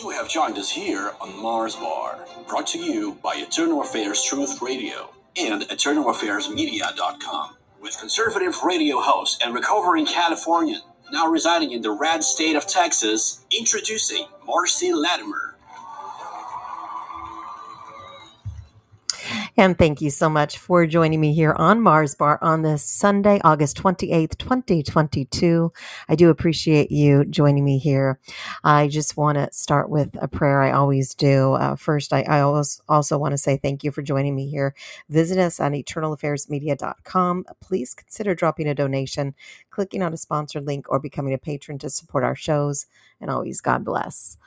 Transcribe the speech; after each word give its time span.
You 0.00 0.08
have 0.10 0.30
joined 0.30 0.56
us 0.56 0.70
here 0.70 1.12
on 1.20 1.42
Mars 1.42 1.76
Bar, 1.76 2.26
brought 2.48 2.66
to 2.68 2.78
you 2.78 3.18
by 3.22 3.34
Eternal 3.34 3.82
Affairs 3.82 4.24
Truth 4.24 4.62
Radio 4.62 5.10
and 5.36 5.60
EternalAffairsMedia.com, 5.64 7.56
with 7.82 7.98
conservative 7.98 8.62
radio 8.64 9.00
host 9.00 9.42
and 9.44 9.54
recovering 9.54 10.06
Californian, 10.06 10.80
now 11.12 11.26
residing 11.26 11.72
in 11.72 11.82
the 11.82 11.90
red 11.90 12.24
state 12.24 12.56
of 12.56 12.66
Texas, 12.66 13.44
introducing 13.54 14.24
Marcy 14.46 14.90
Latimer. 14.94 15.49
And 19.56 19.76
thank 19.76 20.00
you 20.00 20.10
so 20.10 20.28
much 20.30 20.58
for 20.58 20.86
joining 20.86 21.20
me 21.20 21.34
here 21.34 21.52
on 21.52 21.82
Mars 21.82 22.14
Bar 22.14 22.38
on 22.40 22.62
this 22.62 22.82
Sunday, 22.82 23.40
August 23.44 23.76
28th, 23.76 24.38
2022. 24.38 25.72
I 26.08 26.14
do 26.14 26.30
appreciate 26.30 26.90
you 26.90 27.24
joining 27.26 27.64
me 27.64 27.78
here. 27.78 28.20
I 28.64 28.88
just 28.88 29.16
want 29.16 29.36
to 29.36 29.48
start 29.52 29.90
with 29.90 30.10
a 30.20 30.28
prayer. 30.28 30.62
I 30.62 30.72
always 30.72 31.14
do. 31.14 31.52
Uh, 31.54 31.76
first, 31.76 32.12
I, 32.12 32.22
I 32.22 32.40
always 32.40 32.80
also 32.88 33.18
want 33.18 33.32
to 33.32 33.38
say 33.38 33.56
thank 33.56 33.84
you 33.84 33.90
for 33.90 34.02
joining 34.02 34.34
me 34.36 34.48
here. 34.48 34.74
Visit 35.08 35.38
us 35.38 35.60
on 35.60 35.72
eternalaffairsmedia.com. 35.72 37.44
Please 37.60 37.94
consider 37.94 38.34
dropping 38.34 38.68
a 38.68 38.74
donation, 38.74 39.34
clicking 39.70 40.02
on 40.02 40.14
a 40.14 40.16
sponsored 40.16 40.66
link, 40.66 40.86
or 40.88 40.98
becoming 41.00 41.34
a 41.34 41.38
patron 41.38 41.78
to 41.78 41.90
support 41.90 42.24
our 42.24 42.36
shows. 42.36 42.86
And 43.20 43.30
always, 43.30 43.60
God 43.60 43.84
bless. 43.84 44.38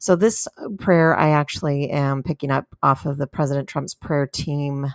So 0.00 0.16
this 0.16 0.48
prayer 0.78 1.14
I 1.14 1.28
actually 1.28 1.90
am 1.90 2.22
picking 2.22 2.50
up 2.50 2.66
off 2.82 3.04
of 3.04 3.18
the 3.18 3.26
President 3.26 3.68
Trump's 3.68 3.94
prayer 3.94 4.26
team 4.26 4.94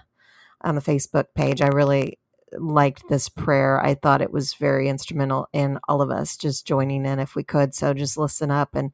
on 0.62 0.74
the 0.74 0.82
Facebook 0.82 1.26
page. 1.36 1.62
I 1.62 1.68
really 1.68 2.18
liked 2.58 3.04
this 3.08 3.30
prayer. 3.30 3.80
I 3.80 3.94
thought 3.94 4.24
it 4.24 4.34
was 4.34 4.56
very 4.56 4.90
instrumental 4.90 5.48
in 5.54 5.80
all 5.88 6.02
of 6.02 6.10
us 6.10 6.36
just 6.36 6.66
joining 6.66 7.06
in 7.06 7.20
if 7.20 7.36
we 7.36 7.44
could. 7.44 7.76
So 7.76 7.94
just 7.94 8.18
listen 8.18 8.50
up 8.50 8.74
and 8.74 8.92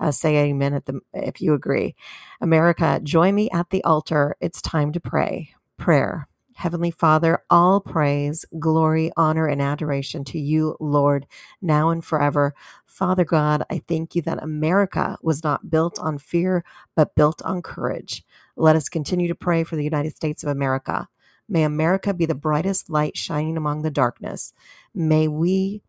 uh, 0.00 0.10
say 0.10 0.38
amen 0.38 0.72
at 0.72 0.86
the 0.86 1.00
if 1.12 1.42
you 1.42 1.52
agree. 1.52 1.96
America, 2.40 2.98
join 3.02 3.34
me 3.34 3.50
at 3.50 3.68
the 3.68 3.84
altar. 3.84 4.36
It's 4.40 4.62
time 4.62 4.90
to 4.92 5.00
pray. 5.00 5.54
Prayer. 5.76 6.28
Heavenly 6.54 6.90
Father, 6.90 7.42
all 7.50 7.80
praise, 7.80 8.44
glory, 8.58 9.10
honor, 9.16 9.46
and 9.46 9.62
adoration 9.62 10.24
to 10.26 10.38
you, 10.38 10.76
Lord, 10.80 11.26
now 11.60 11.90
and 11.90 12.04
forever. 12.04 12.54
Father 12.86 13.24
God, 13.24 13.64
I 13.70 13.82
thank 13.88 14.14
you 14.14 14.22
that 14.22 14.42
America 14.42 15.18
was 15.22 15.44
not 15.44 15.70
built 15.70 15.98
on 15.98 16.18
fear, 16.18 16.64
but 16.94 17.14
built 17.14 17.42
on 17.42 17.62
courage. 17.62 18.24
Let 18.56 18.76
us 18.76 18.88
continue 18.88 19.28
to 19.28 19.34
pray 19.34 19.64
for 19.64 19.76
the 19.76 19.84
United 19.84 20.14
States 20.16 20.42
of 20.44 20.50
America. 20.50 21.08
May 21.48 21.64
America 21.64 22.14
be 22.14 22.26
the 22.26 22.34
brightest 22.34 22.90
light 22.90 23.16
shining 23.16 23.56
among 23.56 23.82
the 23.82 23.90
darkness. 23.90 24.52
May 24.94 25.28
we 25.28 25.82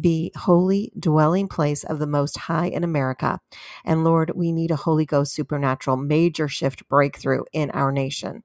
be 0.00 0.32
holy 0.36 0.92
dwelling 0.98 1.48
place 1.48 1.84
of 1.84 1.98
the 1.98 2.06
Most 2.06 2.36
High 2.38 2.66
in 2.66 2.84
America. 2.84 3.40
And 3.84 4.04
Lord, 4.04 4.32
we 4.34 4.52
need 4.52 4.70
a 4.70 4.76
Holy 4.76 5.06
Ghost 5.06 5.34
supernatural 5.34 5.96
major 5.96 6.48
shift 6.48 6.88
breakthrough 6.88 7.44
in 7.52 7.70
our 7.72 7.92
nation. 7.92 8.42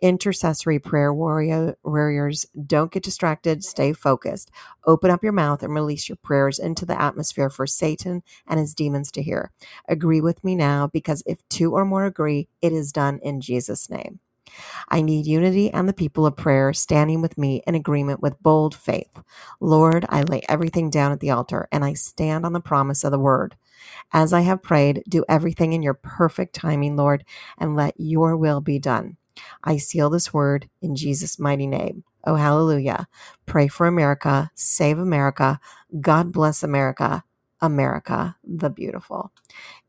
Intercessory 0.00 0.78
prayer 0.78 1.12
warrior, 1.12 1.76
warriors, 1.82 2.46
don't 2.66 2.92
get 2.92 3.02
distracted, 3.02 3.64
stay 3.64 3.92
focused. 3.92 4.50
Open 4.86 5.10
up 5.10 5.22
your 5.22 5.32
mouth 5.32 5.62
and 5.62 5.74
release 5.74 6.08
your 6.08 6.16
prayers 6.16 6.58
into 6.58 6.86
the 6.86 7.00
atmosphere 7.00 7.50
for 7.50 7.66
Satan 7.66 8.22
and 8.46 8.60
his 8.60 8.74
demons 8.74 9.10
to 9.12 9.22
hear. 9.22 9.52
Agree 9.88 10.20
with 10.20 10.44
me 10.44 10.54
now, 10.54 10.86
because 10.86 11.22
if 11.26 11.46
two 11.48 11.72
or 11.74 11.84
more 11.84 12.04
agree, 12.06 12.48
it 12.62 12.72
is 12.72 12.92
done 12.92 13.20
in 13.22 13.40
Jesus' 13.40 13.90
name. 13.90 14.20
I 14.88 15.02
need 15.02 15.26
unity 15.26 15.70
and 15.72 15.88
the 15.88 15.94
people 15.94 16.26
of 16.26 16.36
prayer 16.36 16.72
standing 16.72 17.22
with 17.22 17.38
me 17.38 17.62
in 17.66 17.74
agreement 17.74 18.22
with 18.22 18.42
bold 18.42 18.74
faith. 18.74 19.10
Lord, 19.60 20.06
I 20.08 20.22
lay 20.22 20.42
everything 20.48 20.90
down 20.90 21.12
at 21.12 21.20
the 21.20 21.30
altar 21.30 21.68
and 21.72 21.84
I 21.84 21.94
stand 21.94 22.46
on 22.46 22.52
the 22.54 22.60
promise 22.60 23.04
of 23.04 23.12
the 23.12 23.18
word. 23.18 23.56
As 24.12 24.32
I 24.32 24.40
have 24.40 24.62
prayed, 24.62 25.02
do 25.08 25.24
everything 25.28 25.72
in 25.72 25.82
your 25.82 25.94
perfect 25.94 26.54
timing, 26.54 26.96
Lord, 26.96 27.24
and 27.58 27.76
let 27.76 27.94
your 27.98 28.36
will 28.36 28.60
be 28.60 28.78
done. 28.78 29.16
I 29.62 29.76
seal 29.76 30.10
this 30.10 30.32
word 30.32 30.68
in 30.80 30.96
Jesus' 30.96 31.38
mighty 31.38 31.66
name. 31.66 32.04
Oh, 32.26 32.34
hallelujah. 32.36 33.06
Pray 33.46 33.68
for 33.68 33.86
America. 33.86 34.50
Save 34.54 34.98
America. 34.98 35.60
God 36.00 36.32
bless 36.32 36.62
America. 36.62 37.22
America 37.60 38.36
the 38.44 38.70
Beautiful. 38.70 39.32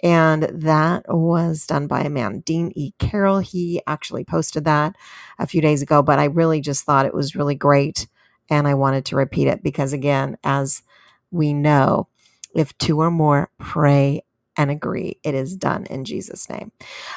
And 0.03 0.43
that 0.43 1.05
was 1.07 1.65
done 1.65 1.87
by 1.87 2.01
a 2.01 2.09
man, 2.09 2.41
Dean 2.41 2.71
E. 2.75 2.91
Carroll. 2.99 3.39
He 3.39 3.81
actually 3.87 4.23
posted 4.23 4.65
that 4.65 4.95
a 5.39 5.47
few 5.47 5.61
days 5.61 5.81
ago, 5.81 6.01
but 6.01 6.19
I 6.19 6.25
really 6.25 6.61
just 6.61 6.83
thought 6.83 7.05
it 7.05 7.13
was 7.13 7.35
really 7.35 7.55
great. 7.55 8.07
And 8.49 8.67
I 8.67 8.75
wanted 8.75 9.05
to 9.05 9.15
repeat 9.15 9.47
it 9.47 9.61
because, 9.63 9.91
again, 9.91 10.37
as 10.43 10.81
we 11.31 11.53
know, 11.53 12.07
if 12.55 12.77
two 12.77 12.99
or 12.99 13.11
more 13.11 13.49
pray 13.59 14.23
and 14.57 14.71
agree. 14.71 15.19
It 15.23 15.35
is 15.35 15.55
done 15.55 15.85
in 15.85 16.03
Jesus' 16.03 16.49
name. 16.49 16.71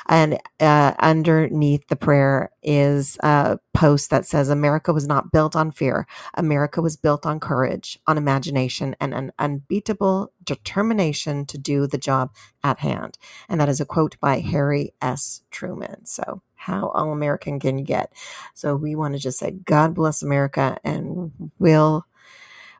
And 0.08 0.38
uh, 0.60 0.94
underneath 0.98 1.88
the 1.88 1.96
prayer 1.96 2.50
is 2.62 3.16
a 3.22 3.58
post 3.74 4.10
that 4.10 4.26
says, 4.26 4.50
America 4.50 4.92
was 4.92 5.06
not 5.06 5.32
built 5.32 5.56
on 5.56 5.70
fear. 5.72 6.06
America 6.34 6.82
was 6.82 6.96
built 6.96 7.26
on 7.26 7.40
courage, 7.40 7.98
on 8.06 8.18
imagination, 8.18 8.94
and 9.00 9.14
an 9.14 9.32
unbeatable 9.38 10.32
determination 10.44 11.46
to 11.46 11.58
do 11.58 11.86
the 11.86 11.98
job 11.98 12.30
at 12.62 12.80
hand. 12.80 13.18
And 13.48 13.60
that 13.60 13.68
is 13.68 13.80
a 13.80 13.86
quote 13.86 14.18
by 14.20 14.40
Harry 14.40 14.92
S. 15.00 15.42
Truman. 15.50 16.04
So, 16.06 16.42
how 16.56 16.90
all 16.90 17.12
American 17.12 17.58
can 17.58 17.84
get? 17.84 18.12
So, 18.54 18.76
we 18.76 18.94
want 18.94 19.14
to 19.14 19.20
just 19.20 19.38
say, 19.38 19.52
God 19.52 19.94
bless 19.94 20.22
America, 20.22 20.78
and 20.84 21.32
will 21.58 22.04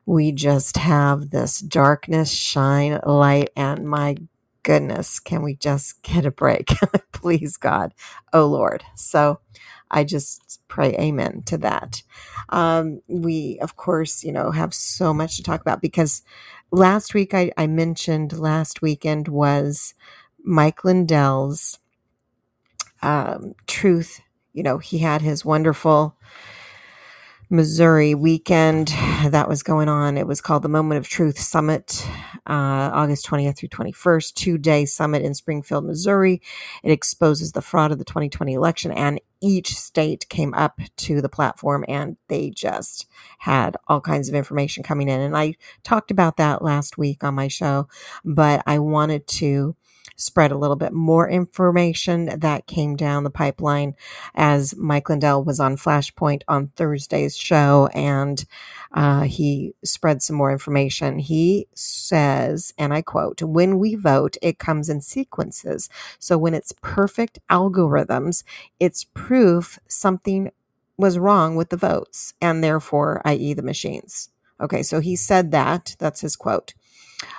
we 0.05 0.31
just 0.33 0.77
have 0.77 1.29
this 1.29 1.59
darkness 1.59 2.31
shine 2.31 2.99
light 3.05 3.51
and 3.55 3.87
my 3.87 4.17
goodness, 4.63 5.19
can 5.19 5.43
we 5.43 5.55
just 5.55 6.03
get 6.03 6.25
a 6.25 6.31
break? 6.31 6.69
Please, 7.11 7.57
God. 7.57 7.93
Oh, 8.33 8.47
Lord. 8.47 8.83
So 8.95 9.39
I 9.91 10.03
just 10.03 10.61
pray 10.67 10.95
amen 10.99 11.43
to 11.47 11.57
that. 11.59 12.03
Um, 12.49 13.01
we, 13.07 13.59
of 13.61 13.75
course, 13.77 14.23
you 14.23 14.31
know, 14.31 14.51
have 14.51 14.73
so 14.73 15.13
much 15.13 15.37
to 15.37 15.43
talk 15.43 15.61
about 15.61 15.81
because 15.81 16.23
last 16.71 17.13
week 17.13 17.33
I, 17.33 17.51
I 17.57 17.67
mentioned 17.67 18.39
last 18.39 18.81
weekend 18.81 19.27
was 19.27 19.93
Mike 20.43 20.83
Lindell's 20.85 21.79
um, 23.01 23.53
truth. 23.67 24.21
You 24.53 24.63
know, 24.63 24.77
he 24.79 24.99
had 24.99 25.21
his 25.21 25.45
wonderful 25.45 26.17
Missouri 27.51 28.15
weekend 28.15 28.87
that 29.27 29.49
was 29.49 29.61
going 29.61 29.89
on. 29.89 30.17
It 30.17 30.25
was 30.25 30.39
called 30.39 30.63
the 30.63 30.69
Moment 30.69 30.99
of 30.99 31.09
Truth 31.09 31.37
Summit, 31.37 32.07
uh, 32.47 32.89
August 32.93 33.27
20th 33.27 33.57
through 33.57 33.69
21st, 33.69 34.33
two 34.33 34.57
day 34.57 34.85
summit 34.85 35.21
in 35.21 35.33
Springfield, 35.33 35.85
Missouri. 35.85 36.41
It 36.81 36.91
exposes 36.91 37.51
the 37.51 37.61
fraud 37.61 37.91
of 37.91 37.99
the 37.99 38.05
2020 38.05 38.53
election, 38.53 38.91
and 38.93 39.19
each 39.41 39.75
state 39.75 40.29
came 40.29 40.53
up 40.53 40.79
to 40.95 41.21
the 41.21 41.29
platform 41.29 41.83
and 41.87 42.15
they 42.29 42.51
just 42.51 43.07
had 43.39 43.75
all 43.87 43.99
kinds 43.99 44.29
of 44.29 44.35
information 44.35 44.83
coming 44.83 45.09
in. 45.09 45.19
And 45.19 45.35
I 45.35 45.55
talked 45.83 46.11
about 46.11 46.37
that 46.37 46.63
last 46.63 46.97
week 46.97 47.23
on 47.23 47.35
my 47.35 47.47
show, 47.49 47.87
but 48.23 48.63
I 48.65 48.79
wanted 48.79 49.27
to 49.27 49.75
spread 50.21 50.51
a 50.51 50.57
little 50.57 50.77
bit 50.77 50.93
more 50.93 51.29
information 51.29 52.39
that 52.39 52.67
came 52.67 52.95
down 52.95 53.23
the 53.25 53.31
pipeline 53.31 53.95
as 54.35 54.75
Mike 54.77 55.09
Lindell 55.09 55.43
was 55.43 55.59
on 55.59 55.77
Flashpoint 55.77 56.43
on 56.47 56.69
Thursday's 56.77 57.37
show 57.37 57.89
and 57.93 58.45
uh, 58.93 59.23
he 59.23 59.73
spread 59.85 60.21
some 60.23 60.37
more 60.37 60.51
information. 60.51 61.19
He 61.19 61.67
says, 61.75 62.73
and 62.77 62.93
I 62.93 63.01
quote, 63.03 63.41
when 63.43 63.79
we 63.79 63.95
vote, 63.95 64.37
it 64.41 64.59
comes 64.59 64.89
in 64.89 65.01
sequences. 65.01 65.89
So 66.19 66.37
when 66.37 66.53
it's 66.53 66.73
perfect 66.81 67.39
algorithms, 67.49 68.43
it's 68.79 69.05
proof 69.15 69.79
something 69.87 70.51
was 70.97 71.19
wrong 71.19 71.55
with 71.55 71.69
the 71.69 71.77
votes 71.77 72.35
and 72.41 72.63
therefore, 72.63 73.21
i.e., 73.25 73.53
the 73.55 73.63
machines. 73.63 74.29
Okay, 74.61 74.83
so 74.83 75.01
he 75.01 75.15
said 75.15 75.51
that. 75.51 75.95
That's 75.99 76.21
his 76.21 76.35
quote. 76.37 76.73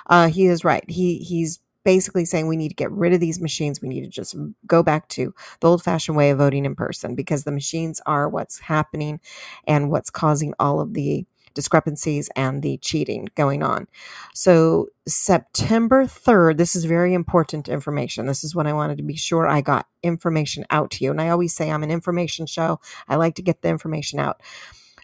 Uh, 0.07 0.29
he 0.29 0.45
is 0.47 0.65
right. 0.65 0.89
He 0.89 1.19
he's 1.19 1.59
basically 1.83 2.25
saying 2.25 2.47
we 2.47 2.57
need 2.57 2.69
to 2.69 2.75
get 2.75 2.91
rid 2.91 3.13
of 3.13 3.19
these 3.19 3.41
machines. 3.41 3.81
We 3.81 3.89
need 3.89 4.03
to 4.03 4.09
just 4.09 4.35
go 4.65 4.83
back 4.83 5.07
to 5.09 5.33
the 5.59 5.67
old 5.67 5.83
fashioned 5.83 6.17
way 6.17 6.29
of 6.29 6.37
voting 6.37 6.65
in 6.65 6.75
person 6.75 7.15
because 7.15 7.43
the 7.43 7.51
machines 7.51 8.01
are 8.05 8.29
what's 8.29 8.59
happening 8.59 9.19
and 9.67 9.91
what's 9.91 10.09
causing 10.09 10.53
all 10.59 10.79
of 10.79 10.93
the 10.93 11.25
discrepancies 11.53 12.29
and 12.35 12.61
the 12.61 12.77
cheating 12.77 13.29
going 13.35 13.63
on. 13.63 13.87
So, 14.33 14.87
September 15.07 16.05
3rd, 16.05 16.57
this 16.57 16.75
is 16.75 16.85
very 16.85 17.13
important 17.13 17.69
information. 17.69 18.25
This 18.25 18.43
is 18.43 18.55
what 18.55 18.67
I 18.67 18.73
wanted 18.73 18.97
to 18.97 19.03
be 19.03 19.15
sure 19.15 19.47
I 19.47 19.61
got 19.61 19.87
information 20.01 20.65
out 20.69 20.91
to 20.91 21.03
you. 21.03 21.11
And 21.11 21.21
I 21.21 21.29
always 21.29 21.55
say 21.55 21.69
I'm 21.69 21.83
an 21.83 21.91
information 21.91 22.45
show, 22.45 22.79
I 23.07 23.15
like 23.15 23.35
to 23.35 23.41
get 23.41 23.61
the 23.61 23.69
information 23.69 24.19
out. 24.19 24.41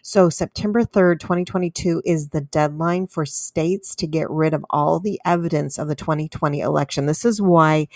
So, 0.02 0.28
September 0.30 0.84
3rd, 0.84 1.20
2022 1.20 2.02
is 2.04 2.28
the 2.28 2.40
deadline 2.40 3.06
for 3.06 3.26
states 3.26 3.94
to 3.96 4.06
get 4.06 4.30
rid 4.30 4.54
of 4.54 4.64
all 4.70 5.00
the 5.00 5.20
evidence 5.24 5.78
of 5.78 5.88
the 5.88 5.94
2020 5.94 6.60
election. 6.60 7.06
This 7.06 7.24
is 7.24 7.40
why 7.40 7.88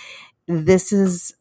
this 0.47 0.93
is 0.93 1.35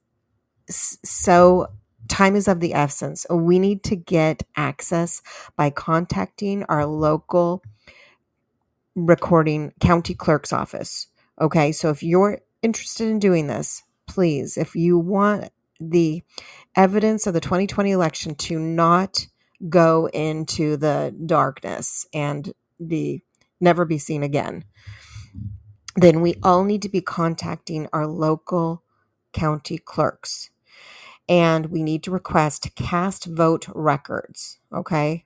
so 0.70 1.68
time 2.08 2.36
is 2.36 2.48
of 2.48 2.60
the 2.60 2.74
essence. 2.74 3.26
We 3.30 3.60
need 3.60 3.84
to 3.84 3.96
get 3.96 4.44
access 4.56 5.22
by 5.56 5.70
contacting 5.70 6.64
our 6.66 6.86
local 6.86 7.64
recording 8.96 9.74
county 9.80 10.14
clerk's 10.14 10.54
office. 10.54 11.08
Okay, 11.42 11.72
so 11.72 11.90
if 11.90 12.04
you're 12.04 12.42
interested 12.62 13.08
in 13.08 13.20
doing 13.20 13.48
this, 13.48 13.84
please, 14.08 14.58
if 14.58 14.76
you 14.76 14.98
want 14.98 15.50
the 15.80 16.24
evidence 16.76 17.28
of 17.28 17.34
the 17.34 17.42
2020 17.42 17.92
election 17.92 18.36
to 18.36 18.60
not 18.60 19.28
go 19.70 20.08
into 20.10 20.78
the 20.78 21.16
darkness 21.26 22.06
and 22.14 22.54
be 22.86 23.24
never 23.62 23.86
be 23.86 23.98
seen 23.98 24.24
again, 24.24 24.66
then 25.96 26.22
we 26.22 26.36
all 26.44 26.64
need 26.64 26.82
to 26.82 26.90
be 26.90 27.02
contacting 27.02 27.88
our 27.94 28.08
local 28.08 28.84
county 29.34 29.78
clerks 29.78 30.50
and 31.30 31.68
we 31.68 31.84
need 31.84 32.04
to 32.04 32.12
request 32.12 32.76
cast 32.76 33.26
vote 33.26 33.68
records. 33.74 34.60
Okay. 34.74 35.26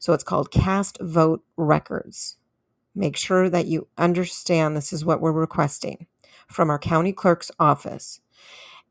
So 0.00 0.12
it's 0.12 0.24
called 0.24 0.50
cast 0.50 0.98
vote 1.00 1.42
records. 1.56 2.36
Make 2.94 3.16
sure 3.16 3.50
that 3.50 3.66
you 3.66 3.88
understand 3.98 4.76
this 4.76 4.92
is 4.92 5.04
what 5.04 5.20
we're 5.20 5.32
requesting 5.32 6.06
from 6.48 6.70
our 6.70 6.78
county 6.78 7.12
clerk's 7.12 7.50
office. 7.58 8.20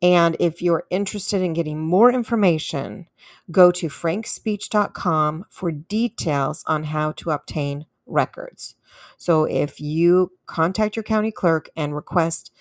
And 0.01 0.35
if 0.39 0.61
you're 0.61 0.85
interested 0.89 1.41
in 1.41 1.53
getting 1.53 1.79
more 1.79 2.11
information, 2.11 3.07
go 3.51 3.71
to 3.71 3.87
frankspeech.com 3.87 5.45
for 5.49 5.71
details 5.71 6.63
on 6.67 6.85
how 6.85 7.11
to 7.13 7.31
obtain 7.31 7.85
records. 8.05 8.75
So 9.17 9.45
if 9.45 9.81
you 9.81 10.33
contact 10.45 10.95
your 10.95 11.03
county 11.03 11.31
clerk 11.31 11.69
and 11.75 11.95
request 11.95 12.51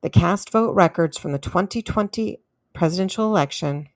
the 0.00 0.10
cast 0.10 0.50
vote 0.50 0.74
records 0.74 1.18
from 1.18 1.32
the 1.32 1.38
2020 1.38 2.40
presidential 2.72 3.26
election, 3.26 3.88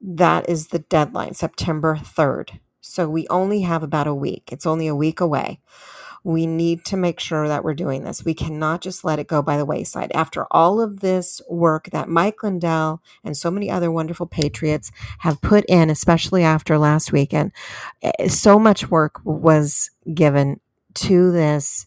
that 0.00 0.48
is 0.48 0.68
the 0.68 0.80
deadline, 0.80 1.34
September 1.34 1.96
3rd. 1.96 2.60
So 2.80 3.08
we 3.08 3.26
only 3.28 3.62
have 3.62 3.82
about 3.82 4.08
a 4.08 4.14
week. 4.14 4.50
It's 4.52 4.66
only 4.66 4.88
a 4.88 4.94
week 4.96 5.20
away. 5.20 5.60
We 6.24 6.46
need 6.46 6.84
to 6.86 6.96
make 6.96 7.20
sure 7.20 7.48
that 7.48 7.64
we're 7.64 7.74
doing 7.74 8.04
this. 8.04 8.24
We 8.24 8.34
cannot 8.34 8.80
just 8.80 9.04
let 9.04 9.18
it 9.18 9.26
go 9.26 9.42
by 9.42 9.56
the 9.56 9.64
wayside. 9.64 10.12
After 10.14 10.46
all 10.50 10.80
of 10.80 11.00
this 11.00 11.40
work 11.48 11.90
that 11.90 12.08
Mike 12.08 12.42
Lindell 12.42 13.02
and 13.24 13.36
so 13.36 13.50
many 13.50 13.70
other 13.70 13.90
wonderful 13.90 14.26
patriots 14.26 14.92
have 15.20 15.40
put 15.40 15.64
in, 15.66 15.90
especially 15.90 16.42
after 16.44 16.78
last 16.78 17.12
weekend, 17.12 17.52
eh, 18.02 18.28
so 18.28 18.58
much 18.58 18.90
work 18.90 19.20
was 19.24 19.90
given 20.14 20.60
to 20.94 21.32
this 21.32 21.86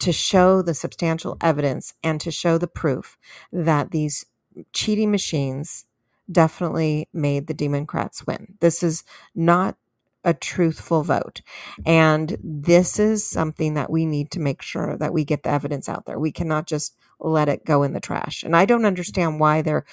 to 0.00 0.12
show 0.12 0.62
the 0.62 0.74
substantial 0.74 1.36
evidence 1.40 1.94
and 2.02 2.20
to 2.20 2.30
show 2.30 2.58
the 2.58 2.66
proof 2.66 3.16
that 3.52 3.92
these 3.92 4.26
cheating 4.72 5.10
machines 5.10 5.86
definitely 6.30 7.08
made 7.12 7.46
the 7.46 7.54
Democrats 7.54 8.26
win. 8.26 8.54
This 8.60 8.82
is 8.82 9.04
not 9.34 9.76
a 10.24 10.34
truthful 10.34 11.02
vote. 11.02 11.42
And 11.84 12.36
this 12.42 12.98
is 12.98 13.26
something 13.26 13.74
that 13.74 13.90
we 13.90 14.06
need 14.06 14.30
to 14.32 14.40
make 14.40 14.62
sure 14.62 14.96
that 14.96 15.12
we 15.12 15.24
get 15.24 15.42
the 15.42 15.50
evidence 15.50 15.88
out 15.88 16.06
there. 16.06 16.18
We 16.18 16.32
cannot 16.32 16.66
just 16.66 16.96
let 17.18 17.48
it 17.48 17.64
go 17.64 17.82
in 17.82 17.92
the 17.92 18.00
trash. 18.00 18.42
And 18.42 18.56
I 18.56 18.64
don't 18.64 18.84
understand 18.84 19.40
why 19.40 19.62
they're 19.62 19.84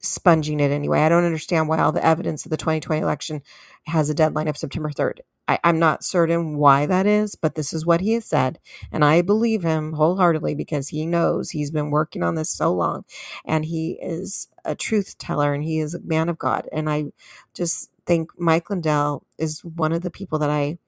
sponging 0.00 0.60
it 0.60 0.70
anyway. 0.70 1.00
I 1.00 1.08
don't 1.08 1.24
understand 1.24 1.68
why 1.68 1.78
all 1.78 1.92
the 1.92 2.04
evidence 2.04 2.44
of 2.44 2.50
the 2.50 2.56
2020 2.56 3.00
election 3.00 3.42
has 3.86 4.10
a 4.10 4.14
deadline 4.14 4.48
of 4.48 4.56
September 4.56 4.90
3rd. 4.90 5.20
I, 5.46 5.58
am 5.62 5.78
not 5.78 6.04
certain 6.04 6.56
why 6.56 6.86
that 6.86 7.06
is, 7.06 7.34
but 7.34 7.54
this 7.54 7.72
is 7.72 7.84
what 7.84 8.00
he 8.00 8.12
has 8.12 8.24
said. 8.24 8.58
And 8.90 9.04
I 9.04 9.20
believe 9.20 9.62
him 9.62 9.92
wholeheartedly 9.92 10.54
because 10.54 10.88
he 10.88 11.04
knows 11.04 11.50
he's 11.50 11.70
been 11.70 11.90
working 11.90 12.22
on 12.22 12.34
this 12.34 12.50
so 12.50 12.72
long 12.72 13.04
and 13.44 13.64
he 13.64 13.98
is 14.00 14.48
a 14.64 14.74
truth 14.74 15.18
teller 15.18 15.52
and 15.52 15.62
he 15.62 15.80
is 15.80 15.94
a 15.94 16.00
man 16.00 16.28
of 16.28 16.38
God. 16.38 16.68
And 16.72 16.88
I 16.88 17.06
just 17.52 17.90
think 18.06 18.30
Mike 18.38 18.70
Lindell 18.70 19.24
is 19.38 19.64
one 19.64 19.92
of 19.92 20.02
the 20.02 20.10
people 20.10 20.38
that 20.40 20.50
I 20.50 20.78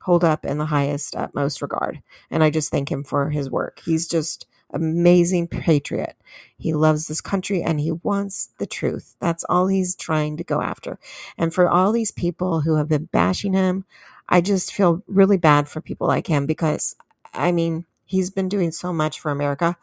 hold 0.00 0.24
up 0.24 0.44
in 0.44 0.58
the 0.58 0.66
highest, 0.66 1.14
utmost 1.16 1.62
regard. 1.62 2.02
And 2.30 2.42
I 2.42 2.50
just 2.50 2.70
thank 2.70 2.90
him 2.90 3.04
for 3.04 3.30
his 3.30 3.50
work. 3.50 3.80
He's 3.84 4.08
just 4.08 4.46
amazing 4.72 5.48
patriot. 5.48 6.16
He 6.56 6.72
loves 6.72 7.06
this 7.06 7.20
country 7.20 7.62
and 7.62 7.80
he 7.80 7.92
wants 7.92 8.50
the 8.58 8.66
truth. 8.66 9.16
That's 9.20 9.44
all 9.48 9.66
he's 9.66 9.94
trying 9.94 10.36
to 10.38 10.44
go 10.44 10.60
after. 10.60 10.98
And 11.38 11.54
for 11.54 11.68
all 11.68 11.92
these 11.92 12.10
people 12.10 12.62
who 12.62 12.76
have 12.76 12.88
been 12.88 13.04
bashing 13.06 13.52
him, 13.52 13.84
I 14.28 14.40
just 14.40 14.72
feel 14.72 15.02
really 15.06 15.36
bad 15.36 15.68
for 15.68 15.80
people 15.80 16.06
like 16.06 16.26
him 16.26 16.46
because, 16.46 16.96
I 17.34 17.52
mean, 17.52 17.84
he's 18.06 18.30
been 18.30 18.48
doing 18.48 18.72
so 18.72 18.92
much 18.92 19.20
for 19.20 19.30
America. 19.30 19.76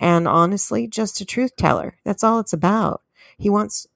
And 0.00 0.28
honestly, 0.28 0.86
just 0.86 1.20
a 1.20 1.24
truth 1.24 1.56
teller. 1.56 1.96
That's 2.04 2.22
all 2.22 2.38
it's 2.38 2.52
about. 2.52 3.02
He 3.36 3.50
wants 3.50 3.88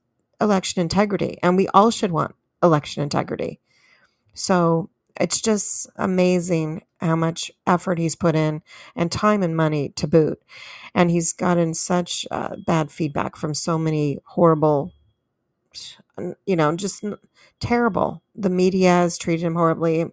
election 0.42 0.82
integrity, 0.82 1.38
and 1.42 1.56
we 1.56 1.68
all 1.68 1.90
should 1.90 2.12
want 2.12 2.34
election 2.62 3.02
integrity. 3.02 3.60
So 4.34 4.90
it's 5.20 5.40
just 5.40 5.88
amazing 5.96 6.82
how 7.00 7.16
much 7.16 7.50
effort 7.66 7.98
he's 7.98 8.16
put 8.16 8.34
in 8.34 8.62
and 8.96 9.10
time 9.10 9.42
and 9.42 9.56
money 9.56 9.90
to 9.90 10.06
boot. 10.06 10.40
And 10.94 11.10
he's 11.10 11.32
gotten 11.32 11.74
such 11.74 12.26
uh, 12.30 12.56
bad 12.66 12.90
feedback 12.90 13.36
from 13.36 13.54
so 13.54 13.78
many 13.78 14.18
horrible, 14.24 14.92
you 16.46 16.56
know, 16.56 16.74
just 16.76 17.04
terrible. 17.60 18.22
The 18.34 18.50
media 18.50 18.88
has 18.90 19.18
treated 19.18 19.44
him 19.44 19.54
horribly. 19.54 20.06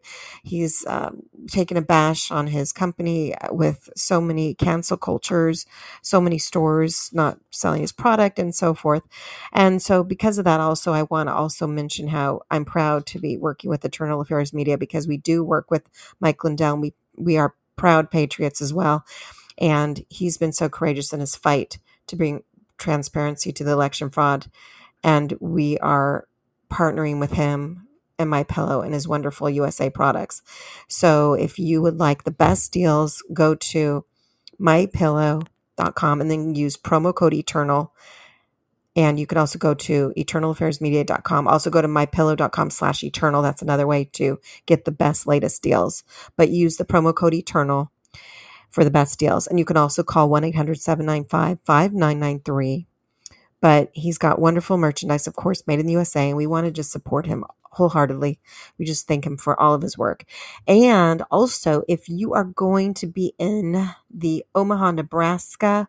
He's 0.43 0.85
um, 0.87 1.23
taken 1.47 1.77
a 1.77 1.81
bash 1.81 2.31
on 2.31 2.47
his 2.47 2.71
company 2.71 3.33
with 3.51 3.89
so 3.95 4.21
many 4.21 4.53
cancel 4.53 4.97
cultures, 4.97 5.65
so 6.01 6.21
many 6.21 6.37
stores 6.37 7.09
not 7.13 7.39
selling 7.51 7.81
his 7.81 7.91
product, 7.91 8.39
and 8.39 8.53
so 8.55 8.73
forth. 8.73 9.03
And 9.53 9.81
so, 9.81 10.03
because 10.03 10.37
of 10.37 10.45
that, 10.45 10.59
also, 10.59 10.93
I 10.93 11.03
want 11.03 11.29
to 11.29 11.33
also 11.33 11.67
mention 11.67 12.07
how 12.07 12.41
I'm 12.51 12.65
proud 12.65 13.05
to 13.07 13.19
be 13.19 13.37
working 13.37 13.69
with 13.69 13.85
Eternal 13.85 14.21
Affairs 14.21 14.53
Media 14.53 14.77
because 14.77 15.07
we 15.07 15.17
do 15.17 15.43
work 15.43 15.71
with 15.71 15.89
Mike 16.19 16.43
Lindell. 16.43 16.77
We 16.77 16.93
we 17.17 17.37
are 17.37 17.55
proud 17.75 18.11
patriots 18.11 18.61
as 18.61 18.73
well, 18.73 19.05
and 19.57 20.05
he's 20.09 20.37
been 20.37 20.53
so 20.53 20.69
courageous 20.69 21.13
in 21.13 21.19
his 21.19 21.35
fight 21.35 21.79
to 22.07 22.15
bring 22.15 22.43
transparency 22.77 23.51
to 23.53 23.63
the 23.63 23.71
election 23.71 24.09
fraud 24.09 24.47
and 25.03 25.33
we 25.39 25.77
are 25.79 26.27
partnering 26.71 27.19
with 27.19 27.31
him 27.31 27.87
and 28.17 28.29
my 28.29 28.43
pillow 28.43 28.81
and 28.81 28.93
his 28.93 29.07
wonderful 29.07 29.49
USA 29.49 29.89
products. 29.89 30.41
So 30.87 31.33
if 31.33 31.57
you 31.57 31.81
would 31.81 31.99
like 31.99 32.23
the 32.23 32.31
best 32.31 32.71
deals, 32.71 33.23
go 33.33 33.55
to 33.55 34.05
mypillow.com 34.59 36.21
and 36.21 36.29
then 36.29 36.53
use 36.53 36.75
promo 36.77 37.15
code 37.15 37.33
eternal. 37.33 37.93
And 38.95 39.17
you 39.17 39.25
can 39.25 39.37
also 39.37 39.57
go 39.57 39.73
to 39.73 40.11
eternalaffairsmedia.com. 40.17 41.47
Also 41.47 41.69
go 41.69 41.81
to 41.81 41.87
mypillow.com 41.87 42.69
slash 42.69 43.03
eternal. 43.03 43.41
That's 43.41 43.61
another 43.61 43.87
way 43.87 44.03
to 44.13 44.39
get 44.65 44.83
the 44.83 44.91
best 44.91 45.25
latest 45.25 45.63
deals. 45.63 46.03
But 46.35 46.49
use 46.49 46.75
the 46.75 46.85
promo 46.85 47.15
code 47.15 47.33
eternal 47.33 47.91
for 48.69 48.83
the 48.83 48.91
best 48.91 49.17
deals. 49.17 49.47
And 49.47 49.57
you 49.57 49.63
can 49.63 49.77
also 49.77 50.03
call 50.03 50.29
1 50.29 50.43
800 50.43 50.81
795 50.81 51.59
5993 51.63 52.88
but 53.61 53.89
he's 53.93 54.17
got 54.17 54.39
wonderful 54.39 54.77
merchandise, 54.77 55.27
of 55.27 55.35
course, 55.35 55.63
made 55.67 55.79
in 55.79 55.85
the 55.85 55.93
USA, 55.93 56.29
and 56.29 56.37
we 56.37 56.47
want 56.47 56.65
to 56.65 56.71
just 56.71 56.91
support 56.91 57.25
him 57.25 57.43
wholeheartedly. 57.71 58.39
We 58.77 58.85
just 58.85 59.07
thank 59.07 59.25
him 59.25 59.37
for 59.37 59.59
all 59.59 59.73
of 59.73 59.81
his 59.81 59.97
work. 59.97 60.25
And 60.67 61.23
also, 61.31 61.83
if 61.87 62.09
you 62.09 62.33
are 62.33 62.43
going 62.45 62.93
to 62.95 63.07
be 63.07 63.33
in 63.37 63.89
the 64.09 64.45
Omaha, 64.55 64.91
Nebraska 64.91 65.87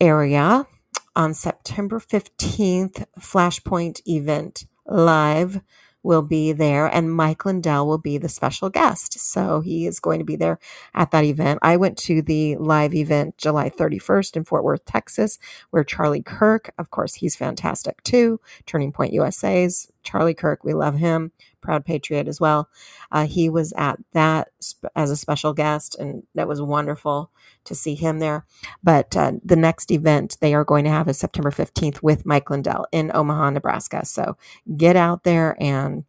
area 0.00 0.66
on 1.14 1.34
September 1.34 1.98
15th, 1.98 3.06
Flashpoint 3.18 4.02
event 4.06 4.66
live 4.86 5.60
will 6.06 6.22
be 6.22 6.52
there 6.52 6.86
and 6.86 7.12
Mike 7.12 7.44
Lindell 7.44 7.86
will 7.86 7.98
be 7.98 8.16
the 8.16 8.28
special 8.28 8.70
guest. 8.70 9.18
So 9.18 9.60
he 9.60 9.86
is 9.86 10.00
going 10.00 10.20
to 10.20 10.24
be 10.24 10.36
there 10.36 10.58
at 10.94 11.10
that 11.10 11.24
event. 11.24 11.58
I 11.62 11.76
went 11.76 11.98
to 11.98 12.22
the 12.22 12.56
live 12.56 12.94
event 12.94 13.36
July 13.36 13.68
31st 13.68 14.36
in 14.36 14.44
Fort 14.44 14.64
Worth, 14.64 14.84
Texas, 14.86 15.38
where 15.70 15.84
Charlie 15.84 16.22
Kirk, 16.22 16.72
of 16.78 16.90
course, 16.90 17.14
he's 17.14 17.36
fantastic 17.36 18.02
too. 18.04 18.40
Turning 18.64 18.92
Point 18.92 19.12
USA's 19.12 19.90
Charlie 20.02 20.34
Kirk, 20.34 20.64
we 20.64 20.72
love 20.72 20.96
him 20.96 21.32
proud 21.66 21.84
patriot 21.86 22.28
as 22.28 22.40
well. 22.40 22.70
Uh, 23.12 23.26
he 23.28 23.50
was 23.50 23.74
at 23.78 23.98
that 24.14 24.50
sp- 24.64 24.88
as 24.96 25.12
a 25.12 25.18
special 25.18 25.54
guest, 25.54 25.96
and 26.00 26.24
that 26.36 26.48
was 26.48 26.62
wonderful 26.62 27.32
to 27.66 27.76
see 27.76 27.96
him 27.96 28.20
there. 28.20 28.46
But 28.84 29.16
uh, 29.16 29.34
the 29.44 29.56
next 29.56 29.92
event 29.92 30.38
they 30.40 30.54
are 30.54 30.64
going 30.64 30.84
to 30.86 30.90
have 30.92 31.08
is 31.08 31.18
September 31.18 31.52
15th 31.52 32.02
with 32.02 32.26
Mike 32.26 32.50
Lindell 32.50 32.86
in 32.92 33.12
Omaha, 33.14 33.50
Nebraska. 33.52 34.06
So 34.06 34.38
get 34.78 34.96
out 34.96 35.24
there 35.24 35.56
and 35.60 36.04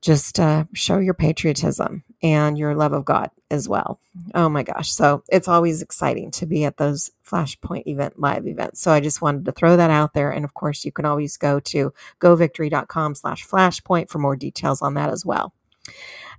just 0.00 0.40
uh, 0.40 0.64
show 0.72 0.98
your 0.98 1.14
patriotism 1.14 2.04
and 2.22 2.56
your 2.56 2.74
love 2.74 2.92
of 2.92 3.04
God 3.04 3.30
as 3.50 3.68
well. 3.68 4.00
Oh 4.34 4.48
my 4.48 4.62
gosh. 4.62 4.90
So 4.90 5.22
it's 5.28 5.48
always 5.48 5.82
exciting 5.82 6.30
to 6.32 6.46
be 6.46 6.64
at 6.64 6.78
those 6.78 7.10
Flashpoint 7.26 7.86
event 7.86 8.18
live 8.18 8.46
events. 8.46 8.80
So 8.80 8.92
I 8.92 9.00
just 9.00 9.20
wanted 9.20 9.44
to 9.44 9.52
throw 9.52 9.76
that 9.76 9.90
out 9.90 10.14
there. 10.14 10.30
And 10.30 10.44
of 10.44 10.54
course, 10.54 10.84
you 10.84 10.92
can 10.92 11.04
always 11.04 11.36
go 11.36 11.60
to 11.60 11.92
govictory.com 12.18 13.14
slash 13.14 13.46
flashpoint 13.46 14.08
for 14.08 14.18
more 14.18 14.36
details 14.36 14.80
on 14.80 14.94
that 14.94 15.10
as 15.10 15.24
well. 15.24 15.52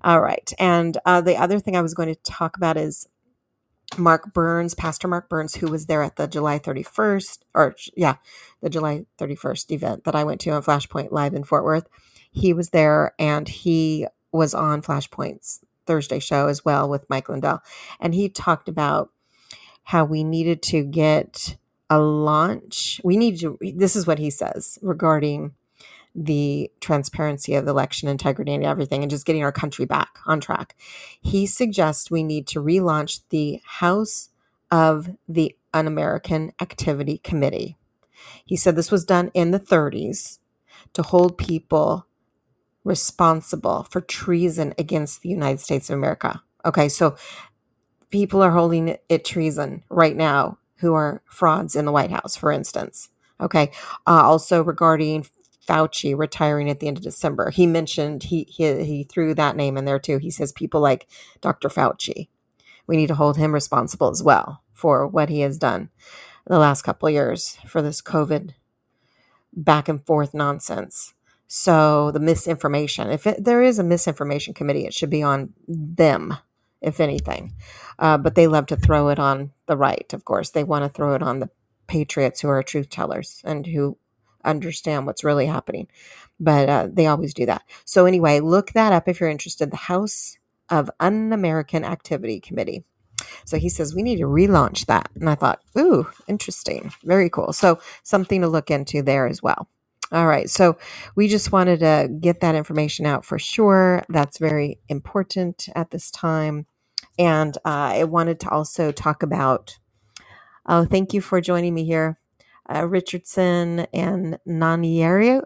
All 0.03 0.21
right. 0.21 0.51
And 0.57 0.97
uh, 1.05 1.21
the 1.21 1.37
other 1.37 1.59
thing 1.59 1.75
I 1.75 1.81
was 1.81 1.93
going 1.93 2.13
to 2.13 2.21
talk 2.23 2.57
about 2.57 2.77
is 2.77 3.07
Mark 3.97 4.33
Burns, 4.33 4.73
Pastor 4.73 5.07
Mark 5.07 5.29
Burns, 5.29 5.55
who 5.55 5.67
was 5.67 5.85
there 5.85 6.01
at 6.01 6.15
the 6.15 6.27
July 6.27 6.59
31st, 6.59 7.39
or 7.53 7.75
yeah, 7.95 8.15
the 8.61 8.69
July 8.69 9.05
31st 9.19 9.71
event 9.71 10.03
that 10.05 10.15
I 10.15 10.23
went 10.23 10.41
to 10.41 10.51
on 10.51 10.63
Flashpoint 10.63 11.11
Live 11.11 11.33
in 11.33 11.43
Fort 11.43 11.63
Worth. 11.63 11.87
He 12.31 12.53
was 12.53 12.69
there 12.69 13.13
and 13.19 13.47
he 13.47 14.07
was 14.31 14.53
on 14.53 14.81
Flashpoint's 14.81 15.61
Thursday 15.85 16.19
show 16.19 16.47
as 16.47 16.63
well 16.63 16.89
with 16.89 17.09
Mike 17.09 17.29
Lindell. 17.29 17.61
And 18.00 18.15
he 18.15 18.29
talked 18.29 18.69
about 18.69 19.09
how 19.83 20.05
we 20.05 20.23
needed 20.23 20.61
to 20.63 20.83
get 20.83 21.57
a 21.89 22.00
launch. 22.00 23.01
We 23.03 23.17
need 23.17 23.39
to, 23.41 23.57
this 23.75 23.95
is 23.95 24.07
what 24.07 24.19
he 24.19 24.29
says 24.29 24.79
regarding 24.81 25.53
the 26.15 26.71
transparency 26.79 27.55
of 27.55 27.65
the 27.65 27.71
election 27.71 28.09
integrity 28.09 28.53
and 28.53 28.65
everything 28.65 29.01
and 29.01 29.09
just 29.09 29.25
getting 29.25 29.43
our 29.43 29.51
country 29.51 29.85
back 29.85 30.19
on 30.25 30.39
track. 30.39 30.75
He 31.21 31.45
suggests 31.45 32.11
we 32.11 32.23
need 32.23 32.47
to 32.47 32.61
relaunch 32.61 33.21
the 33.29 33.61
House 33.65 34.29
of 34.69 35.09
the 35.27 35.55
Un 35.73 35.88
American 35.88 36.51
Activity 36.61 37.17
Committee. 37.17 37.77
He 38.45 38.55
said 38.55 38.75
this 38.75 38.91
was 38.91 39.05
done 39.05 39.31
in 39.33 39.51
the 39.51 39.59
30s 39.59 40.39
to 40.93 41.01
hold 41.01 41.38
people 41.38 42.05
responsible 42.83 43.88
for 43.89 44.01
treason 44.01 44.73
against 44.77 45.21
the 45.21 45.29
United 45.29 45.59
States 45.59 45.89
of 45.89 45.97
America. 45.97 46.41
Okay, 46.65 46.89
so 46.89 47.15
people 48.09 48.41
are 48.41 48.51
holding 48.51 48.97
it 49.09 49.25
treason 49.25 49.83
right 49.89 50.15
now 50.15 50.57
who 50.77 50.93
are 50.93 51.21
frauds 51.25 51.75
in 51.75 51.85
the 51.85 51.91
White 51.91 52.11
House, 52.11 52.35
for 52.35 52.51
instance. 52.51 53.09
Okay, 53.39 53.71
uh, 54.07 54.21
also 54.23 54.63
regarding 54.63 55.25
Fauci 55.67 56.17
retiring 56.17 56.69
at 56.69 56.79
the 56.79 56.88
end 56.88 56.97
of 56.97 57.03
December, 57.03 57.50
he 57.50 57.65
mentioned 57.65 58.23
he, 58.23 58.43
he 58.50 58.83
he 58.83 59.03
threw 59.03 59.33
that 59.33 59.55
name 59.55 59.77
in 59.77 59.85
there 59.85 60.00
too. 60.00 60.17
He 60.17 60.31
says 60.31 60.51
people 60.51 60.81
like 60.81 61.07
Dr. 61.39 61.69
Fauci, 61.69 62.29
we 62.88 62.97
need 62.97 63.07
to 63.07 63.15
hold 63.15 63.38
him 63.38 63.53
responsible 63.53 64.09
as 64.09 64.21
well 64.23 64.63
for 64.73 65.07
what 65.07 65.29
he 65.29 65.41
has 65.41 65.57
done 65.57 65.89
the 66.47 66.59
last 66.59 66.81
couple 66.81 67.09
years 67.09 67.57
for 67.67 67.81
this 67.81 68.01
COVID 68.01 68.51
back 69.53 69.88
and 69.88 70.05
forth 70.05 70.33
nonsense. 70.33 71.13
So 71.53 72.12
the 72.12 72.22
misinformation, 72.22 73.10
if 73.10 73.27
it, 73.27 73.43
there 73.43 73.62
is 73.62 73.77
a 73.77 73.84
misinformation 73.84 74.53
committee, 74.53 74.86
it 74.86 74.93
should 74.93 75.10
be 75.10 75.22
on 75.22 75.51
them, 75.67 76.34
if 76.79 77.01
anything. 77.01 77.51
Uh, 78.00 78.17
but 78.17 78.36
they 78.36 78.48
love 78.48 78.67
to 78.67 78.77
throw 78.77 79.10
it 79.10 79.20
on 79.20 79.51
the 79.65 79.75
right, 79.75 80.13
of 80.13 80.24
course. 80.24 80.51
They 80.51 80.63
want 80.63 80.86
to 80.86 80.89
throw 80.89 81.13
it 81.13 81.22
on 81.22 81.39
the 81.39 81.50
patriots 81.88 82.39
who 82.39 82.48
are 82.48 82.63
truth 82.63 82.89
tellers 82.89 83.41
and 83.43 83.67
who 83.67 83.98
understand 84.46 85.05
what's 85.05 85.25
really 85.25 85.46
happening. 85.46 85.89
But 86.39 86.70
uh, 86.70 86.88
they 86.89 87.08
always 87.08 87.34
do 87.34 87.46
that. 87.48 87.63
So 87.84 88.05
anyway, 88.05 88.39
look 88.39 88.72
that 88.72 88.93
up 88.93 89.10
if 89.10 89.20
you're 89.20 89.27
interested. 89.27 89.72
The 89.72 89.75
House 89.75 90.38
of 90.70 90.89
Un 91.01 91.34
American 91.34 91.84
Activity 91.84 92.39
Committee. 92.39 92.86
So 93.43 93.58
he 93.58 93.67
says 93.67 93.93
we 93.93 94.03
need 94.03 94.20
to 94.20 94.25
relaunch 94.25 94.86
that. 94.86 95.10
And 95.15 95.29
I 95.29 95.36
thought, 95.36 95.60
ooh, 95.77 96.08
interesting. 96.29 96.93
Very 97.03 97.29
cool. 97.29 97.51
So 97.51 97.81
something 98.03 98.39
to 98.39 98.48
look 98.48 98.72
into 98.72 99.01
there 99.01 99.27
as 99.27 99.43
well. 99.43 99.67
All 100.11 100.27
right. 100.27 100.49
So 100.49 100.77
we 101.15 101.29
just 101.29 101.53
wanted 101.53 101.81
to 101.81 102.09
get 102.21 102.41
that 102.41 102.55
information 102.55 103.05
out 103.05 103.25
for 103.25 103.39
sure. 103.39 104.03
That's 104.09 104.39
very 104.39 104.79
important 104.89 105.69
at 105.75 105.91
this 105.91 106.11
time. 106.11 106.67
And 107.19 107.57
uh, 107.59 107.61
I 107.99 108.05
wanted 108.05 108.39
to 108.41 108.49
also 108.49 108.91
talk 108.91 109.23
about, 109.23 109.79
oh, 110.67 110.85
thank 110.85 111.13
you 111.13 111.21
for 111.21 111.41
joining 111.41 111.73
me 111.75 111.85
here, 111.85 112.19
uh, 112.73 112.87
Richardson 112.87 113.81
and 113.93 114.39
Naniero. 114.47 115.43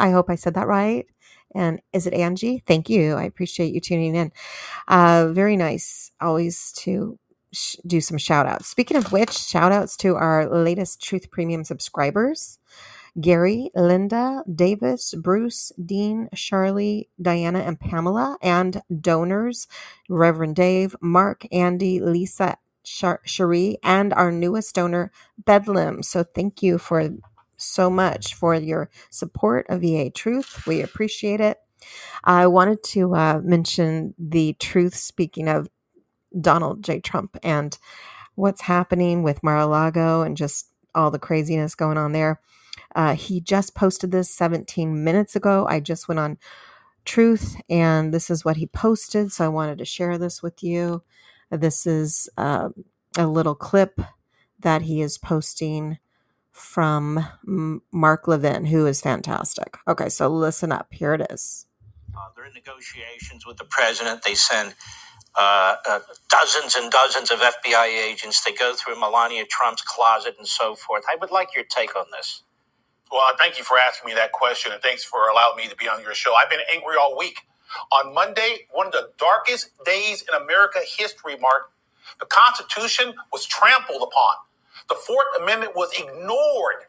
I 0.00 0.10
hope 0.10 0.30
I 0.30 0.36
said 0.36 0.54
that 0.54 0.68
right. 0.68 1.06
And 1.54 1.80
is 1.92 2.06
it 2.06 2.14
Angie? 2.14 2.62
Thank 2.66 2.90
you. 2.90 3.14
I 3.14 3.24
appreciate 3.24 3.74
you 3.74 3.80
tuning 3.80 4.16
in. 4.16 4.32
Uh, 4.88 5.28
very 5.32 5.56
nice 5.56 6.10
always 6.20 6.72
to 6.78 7.18
sh- 7.52 7.76
do 7.86 8.00
some 8.00 8.18
shout 8.18 8.46
outs. 8.46 8.68
Speaking 8.68 8.96
of 8.96 9.12
which, 9.12 9.32
shout 9.32 9.72
outs 9.72 9.96
to 9.98 10.16
our 10.16 10.48
latest 10.48 11.02
Truth 11.02 11.30
Premium 11.30 11.64
subscribers. 11.64 12.58
Gary, 13.20 13.70
Linda, 13.74 14.44
Davis, 14.54 15.14
Bruce, 15.16 15.72
Dean, 15.84 16.28
Charlie, 16.34 17.10
Diana, 17.20 17.60
and 17.60 17.80
Pamela, 17.80 18.38
and 18.42 18.82
donors 19.00 19.68
Reverend 20.08 20.56
Dave, 20.56 20.96
Mark, 21.00 21.46
Andy, 21.52 22.00
Lisa, 22.00 22.58
Cherie, 23.26 23.78
and 23.82 24.12
our 24.14 24.32
newest 24.32 24.74
donor, 24.76 25.12
Bedlam. 25.38 26.02
So 26.02 26.24
thank 26.24 26.62
you 26.62 26.78
for 26.78 27.10
so 27.56 27.90
much 27.90 28.34
for 28.34 28.54
your 28.54 28.90
support 29.10 29.66
of 29.68 29.84
EA 29.84 30.10
Truth. 30.10 30.66
We 30.66 30.82
appreciate 30.82 31.40
it. 31.40 31.58
I 32.24 32.46
wanted 32.48 32.82
to 32.84 33.14
uh, 33.14 33.40
mention 33.44 34.14
the 34.18 34.54
truth, 34.60 34.94
speaking 34.96 35.48
of 35.48 35.68
Donald 36.40 36.84
J. 36.84 37.00
Trump 37.00 37.36
and 37.42 37.76
what's 38.36 38.62
happening 38.62 39.22
with 39.22 39.42
Mar 39.42 39.58
a 39.58 39.66
Lago 39.66 40.22
and 40.22 40.36
just 40.36 40.68
all 40.94 41.10
the 41.10 41.18
craziness 41.18 41.74
going 41.74 41.98
on 41.98 42.12
there. 42.12 42.40
Uh, 42.94 43.14
he 43.14 43.40
just 43.40 43.74
posted 43.74 44.12
this 44.12 44.30
17 44.30 45.04
minutes 45.04 45.36
ago. 45.36 45.66
I 45.68 45.80
just 45.80 46.08
went 46.08 46.20
on 46.20 46.38
Truth, 47.04 47.56
and 47.68 48.14
this 48.14 48.30
is 48.30 48.44
what 48.44 48.56
he 48.56 48.66
posted. 48.66 49.30
So 49.30 49.44
I 49.44 49.48
wanted 49.48 49.78
to 49.78 49.84
share 49.84 50.16
this 50.16 50.42
with 50.42 50.62
you. 50.62 51.02
This 51.50 51.86
is 51.86 52.30
uh, 52.38 52.70
a 53.18 53.26
little 53.26 53.54
clip 53.54 54.00
that 54.60 54.82
he 54.82 55.02
is 55.02 55.18
posting 55.18 55.98
from 56.50 57.26
Mark 57.92 58.28
Levin, 58.28 58.66
who 58.66 58.86
is 58.86 59.02
fantastic. 59.02 59.76
Okay, 59.86 60.08
so 60.08 60.28
listen 60.28 60.72
up. 60.72 60.88
Here 60.92 61.12
it 61.14 61.26
is. 61.30 61.66
Uh, 62.16 62.20
they're 62.36 62.46
in 62.46 62.54
negotiations 62.54 63.44
with 63.44 63.58
the 63.58 63.64
president. 63.64 64.22
They 64.22 64.34
send 64.34 64.74
uh, 65.38 65.76
uh, 65.88 66.00
dozens 66.30 66.76
and 66.76 66.90
dozens 66.92 67.30
of 67.32 67.40
FBI 67.40 67.86
agents. 67.86 68.44
They 68.44 68.52
go 68.52 68.74
through 68.74 69.00
Melania 69.00 69.44
Trump's 69.46 69.82
closet 69.82 70.36
and 70.38 70.48
so 70.48 70.74
forth. 70.76 71.04
I 71.12 71.16
would 71.20 71.32
like 71.32 71.54
your 71.56 71.64
take 71.64 71.96
on 71.96 72.06
this. 72.16 72.43
Well, 73.12 73.22
thank 73.38 73.58
you 73.58 73.64
for 73.64 73.78
asking 73.78 74.08
me 74.08 74.14
that 74.16 74.32
question, 74.32 74.72
and 74.72 74.82
thanks 74.82 75.04
for 75.04 75.28
allowing 75.30 75.56
me 75.56 75.68
to 75.68 75.76
be 75.76 75.88
on 75.88 76.02
your 76.02 76.14
show. 76.14 76.34
I've 76.34 76.50
been 76.50 76.60
angry 76.74 76.96
all 77.00 77.16
week. 77.18 77.40
On 77.92 78.14
Monday, 78.14 78.66
one 78.72 78.86
of 78.88 78.92
the 78.92 79.10
darkest 79.18 79.70
days 79.84 80.24
in 80.28 80.40
America 80.42 80.80
history, 80.86 81.36
Mark, 81.40 81.72
the 82.20 82.26
Constitution 82.26 83.14
was 83.32 83.46
trampled 83.46 84.02
upon. 84.02 84.34
The 84.88 84.96
Fourth 84.96 85.28
Amendment 85.42 85.72
was 85.76 85.90
ignored. 85.98 86.86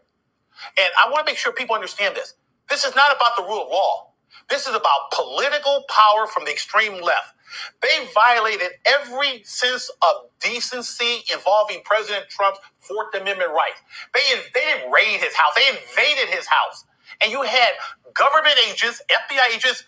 And 0.79 0.91
I 1.03 1.09
want 1.11 1.25
to 1.27 1.31
make 1.31 1.39
sure 1.39 1.53
people 1.53 1.75
understand 1.75 2.15
this. 2.15 2.35
This 2.69 2.85
is 2.85 2.95
not 2.95 3.15
about 3.15 3.37
the 3.37 3.43
rule 3.43 3.63
of 3.63 3.69
law. 3.69 4.13
This 4.49 4.67
is 4.67 4.75
about 4.75 5.11
political 5.13 5.85
power 5.89 6.27
from 6.27 6.45
the 6.45 6.51
extreme 6.51 7.01
left. 7.01 7.33
They 7.81 8.07
violated 8.13 8.69
every 8.85 9.43
sense 9.45 9.89
of 10.03 10.29
decency 10.41 11.23
involving 11.33 11.81
President 11.85 12.27
Trump's 12.29 12.59
Fourth 12.79 13.15
Amendment 13.15 13.51
rights. 13.51 13.81
They, 14.13 14.21
they 14.53 14.61
didn't 14.61 14.91
raid 14.91 15.21
his 15.21 15.35
house, 15.35 15.53
they 15.55 15.69
invaded 15.69 16.33
his 16.35 16.47
house. 16.47 16.85
And 17.23 17.31
you 17.31 17.43
had 17.43 17.71
government 18.15 18.55
agents, 18.69 19.01
FBI 19.09 19.55
agents, 19.55 19.83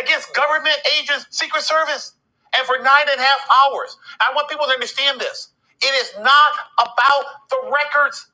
against 0.00 0.34
government 0.34 0.78
agents, 1.00 1.26
Secret 1.30 1.62
Service. 1.62 2.14
And 2.56 2.66
for 2.66 2.78
nine 2.78 3.06
and 3.10 3.20
a 3.20 3.22
half 3.22 3.40
hours. 3.66 3.98
I 4.20 4.32
want 4.34 4.48
people 4.48 4.66
to 4.66 4.72
understand 4.72 5.20
this. 5.20 5.50
It 5.82 5.94
is 6.02 6.12
not 6.20 6.52
about 6.80 7.24
the 7.50 7.58
records. 7.72 8.28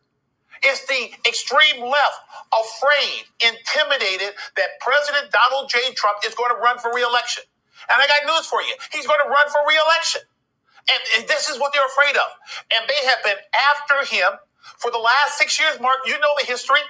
It's 0.63 0.87
the 0.87 1.11
extreme 1.27 1.83
left 1.83 2.19
afraid, 2.55 3.27
intimidated 3.43 4.39
that 4.57 4.79
President 4.81 5.33
Donald 5.33 5.71
J. 5.71 5.93
Trump 5.95 6.23
is 6.27 6.35
going 6.35 6.55
to 6.55 6.61
run 6.61 6.79
for 6.79 6.95
reelection. 6.95 7.45
And 7.91 7.99
I 7.99 8.07
got 8.07 8.23
news 8.27 8.47
for 8.47 8.63
you. 8.63 8.75
He's 8.93 9.07
going 9.07 9.21
to 9.25 9.31
run 9.31 9.51
for 9.51 9.61
reelection. 9.67 10.23
And, 10.91 11.03
and 11.19 11.23
this 11.29 11.49
is 11.49 11.59
what 11.59 11.73
they're 11.73 11.87
afraid 11.87 12.15
of. 12.15 12.31
And 12.75 12.87
they 12.87 13.03
have 13.07 13.23
been 13.23 13.39
after 13.55 14.07
him 14.07 14.39
for 14.79 14.91
the 14.91 14.99
last 15.03 15.39
six 15.39 15.59
years. 15.59 15.81
Mark, 15.81 16.07
you 16.07 16.19
know 16.19 16.35
the 16.39 16.47
history. 16.47 16.83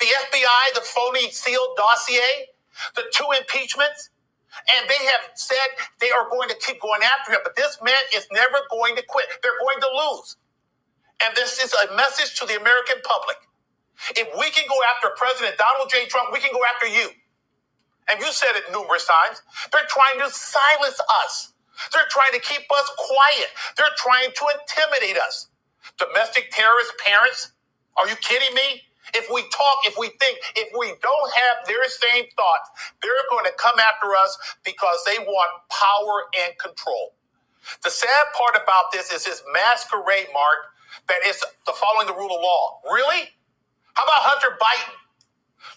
The 0.00 0.06
FBI, 0.28 0.74
the 0.74 0.82
phony 0.82 1.30
sealed 1.30 1.76
dossier, 1.76 2.52
the 2.96 3.04
two 3.12 3.28
impeachments. 3.36 4.10
And 4.76 4.88
they 4.88 5.04
have 5.06 5.32
said 5.34 5.76
they 6.00 6.10
are 6.10 6.28
going 6.30 6.48
to 6.48 6.56
keep 6.56 6.80
going 6.80 7.02
after 7.02 7.32
him. 7.32 7.40
But 7.44 7.56
this 7.56 7.78
man 7.82 8.00
is 8.14 8.26
never 8.32 8.58
going 8.70 8.96
to 8.96 9.04
quit. 9.06 9.26
They're 9.42 9.60
going 9.60 9.80
to 9.80 9.90
lose. 9.92 10.36
And 11.24 11.36
this 11.36 11.62
is 11.62 11.74
a 11.74 11.96
message 11.96 12.38
to 12.40 12.46
the 12.46 12.56
American 12.56 12.98
public. 13.04 13.38
If 14.16 14.28
we 14.38 14.50
can 14.50 14.64
go 14.68 14.76
after 14.94 15.10
President 15.16 15.58
Donald 15.58 15.90
J. 15.90 16.06
Trump, 16.06 16.32
we 16.32 16.40
can 16.40 16.52
go 16.52 16.62
after 16.74 16.86
you 16.86 17.10
and 18.10 18.20
you 18.20 18.32
said 18.32 18.56
it 18.56 18.64
numerous 18.72 19.06
times, 19.06 19.42
they're 19.72 19.88
trying 19.88 20.18
to 20.20 20.30
silence 20.32 21.00
us. 21.24 21.52
They're 21.92 22.08
trying 22.10 22.32
to 22.32 22.40
keep 22.40 22.64
us 22.72 22.90
quiet. 22.96 23.50
They're 23.76 23.96
trying 23.98 24.30
to 24.32 24.44
intimidate 24.60 25.18
us. 25.18 25.48
Domestic 25.98 26.50
terrorist 26.50 26.92
parents, 27.04 27.52
are 27.96 28.08
you 28.08 28.16
kidding 28.16 28.54
me? 28.54 28.82
If 29.14 29.28
we 29.32 29.42
talk, 29.50 29.78
if 29.86 29.96
we 29.98 30.08
think, 30.20 30.38
if 30.56 30.68
we 30.78 30.92
don't 31.02 31.32
have 31.34 31.66
their 31.66 31.84
same 31.88 32.24
thoughts, 32.36 32.68
they're 33.02 33.24
going 33.30 33.44
to 33.46 33.52
come 33.58 33.78
after 33.78 34.14
us 34.14 34.36
because 34.64 35.00
they 35.06 35.18
want 35.20 35.50
power 35.70 36.24
and 36.44 36.58
control. 36.58 37.14
The 37.84 37.90
sad 37.90 38.26
part 38.36 38.62
about 38.62 38.92
this 38.92 39.12
is 39.12 39.24
this 39.24 39.42
masquerade 39.52 40.28
mark 40.34 40.72
that 41.06 41.20
is 41.26 41.38
the 41.66 41.72
following 41.78 42.06
the 42.06 42.14
rule 42.14 42.34
of 42.34 42.42
law. 42.42 42.80
Really? 42.90 43.30
How 43.94 44.04
about 44.04 44.22
Hunter 44.26 44.56
Biden? 44.58 44.94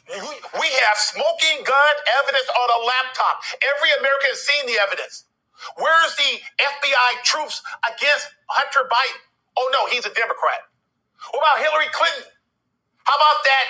We 0.10 0.68
have 0.90 0.98
smoking 0.98 1.64
gun 1.64 1.96
evidence 2.22 2.50
on 2.50 2.68
a 2.68 2.80
laptop. 2.86 3.42
Every 3.64 3.92
American 4.02 4.34
has 4.36 4.42
seen 4.44 4.66
the 4.68 4.78
evidence. 4.82 5.26
Where's 5.78 6.16
the 6.18 6.42
FBI 6.60 7.24
troops 7.24 7.62
against 7.86 8.34
Hunter 8.50 8.90
Biden? 8.90 9.22
Oh 9.58 9.70
no, 9.72 9.88
he's 9.88 10.06
a 10.06 10.14
Democrat. 10.14 10.68
What 11.32 11.40
about 11.40 11.62
Hillary 11.64 11.90
Clinton? 11.94 12.28
How 13.06 13.16
about 13.16 13.40
that 13.46 13.66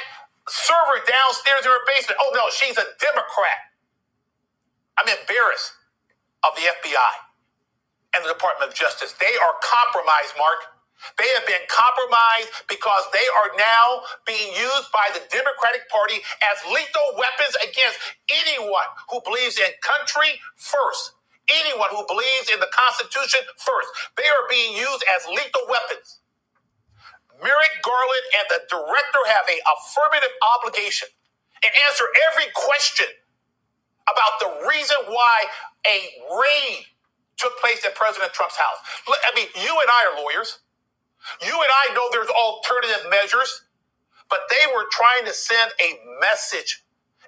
server 0.50 1.00
downstairs 1.06 1.68
in 1.68 1.72
her 1.72 1.84
basement? 1.88 2.18
Oh 2.24 2.32
no, 2.34 2.50
she's 2.50 2.78
a 2.80 2.88
Democrat. 3.00 3.72
I'm 4.98 5.08
embarrassed 5.10 5.74
of 6.44 6.56
the 6.56 6.66
FBI 6.68 7.14
and 8.16 8.26
the 8.26 8.34
Department 8.34 8.72
of 8.72 8.76
Justice. 8.76 9.14
They 9.14 9.36
are 9.40 9.56
compromised, 9.62 10.36
Mark. 10.38 10.81
They 11.18 11.30
have 11.38 11.48
been 11.48 11.66
compromised 11.70 12.52
because 12.70 13.06
they 13.14 13.26
are 13.44 13.52
now 13.58 14.06
being 14.26 14.54
used 14.54 14.90
by 14.94 15.10
the 15.14 15.24
Democratic 15.32 15.90
Party 15.90 16.22
as 16.46 16.58
lethal 16.70 17.18
weapons 17.18 17.56
against 17.62 17.98
anyone 18.30 18.90
who 19.10 19.22
believes 19.26 19.58
in 19.58 19.72
country 19.82 20.40
first, 20.56 21.18
anyone 21.50 21.90
who 21.92 22.06
believes 22.08 22.50
in 22.54 22.60
the 22.62 22.72
Constitution 22.72 23.42
first. 23.58 23.90
They 24.18 24.28
are 24.30 24.46
being 24.50 24.78
used 24.78 25.04
as 25.10 25.26
lethal 25.30 25.66
weapons. 25.70 26.22
Merrick 27.42 27.76
Garland 27.82 28.26
and 28.38 28.48
the 28.54 28.62
director 28.70 29.24
have 29.28 29.46
a 29.50 29.58
affirmative 29.78 30.34
obligation 30.58 31.10
and 31.66 31.72
answer 31.90 32.06
every 32.32 32.50
question 32.54 33.10
about 34.08 34.36
the 34.40 34.68
reason 34.70 34.98
why 35.08 35.38
a 35.88 35.98
raid 36.30 36.86
took 37.38 37.58
place 37.60 37.84
at 37.86 37.96
President 37.96 38.34
Trump's 38.34 38.58
house. 38.58 38.80
I 39.10 39.32
mean, 39.36 39.48
you 39.56 39.74
and 39.74 39.90
I 39.90 40.02
are 40.14 40.24
lawyers. 40.24 40.60
You 41.42 41.54
and 41.54 41.72
I 41.90 41.94
know 41.96 42.10
there's 42.12 42.30
alternative 42.30 43.10
measures, 43.12 43.64
but 44.30 44.42
they 44.50 44.66
were 44.76 44.86
trying 44.92 45.26
to 45.26 45.34
send 45.34 45.72
a 45.82 46.00
message. 46.22 46.84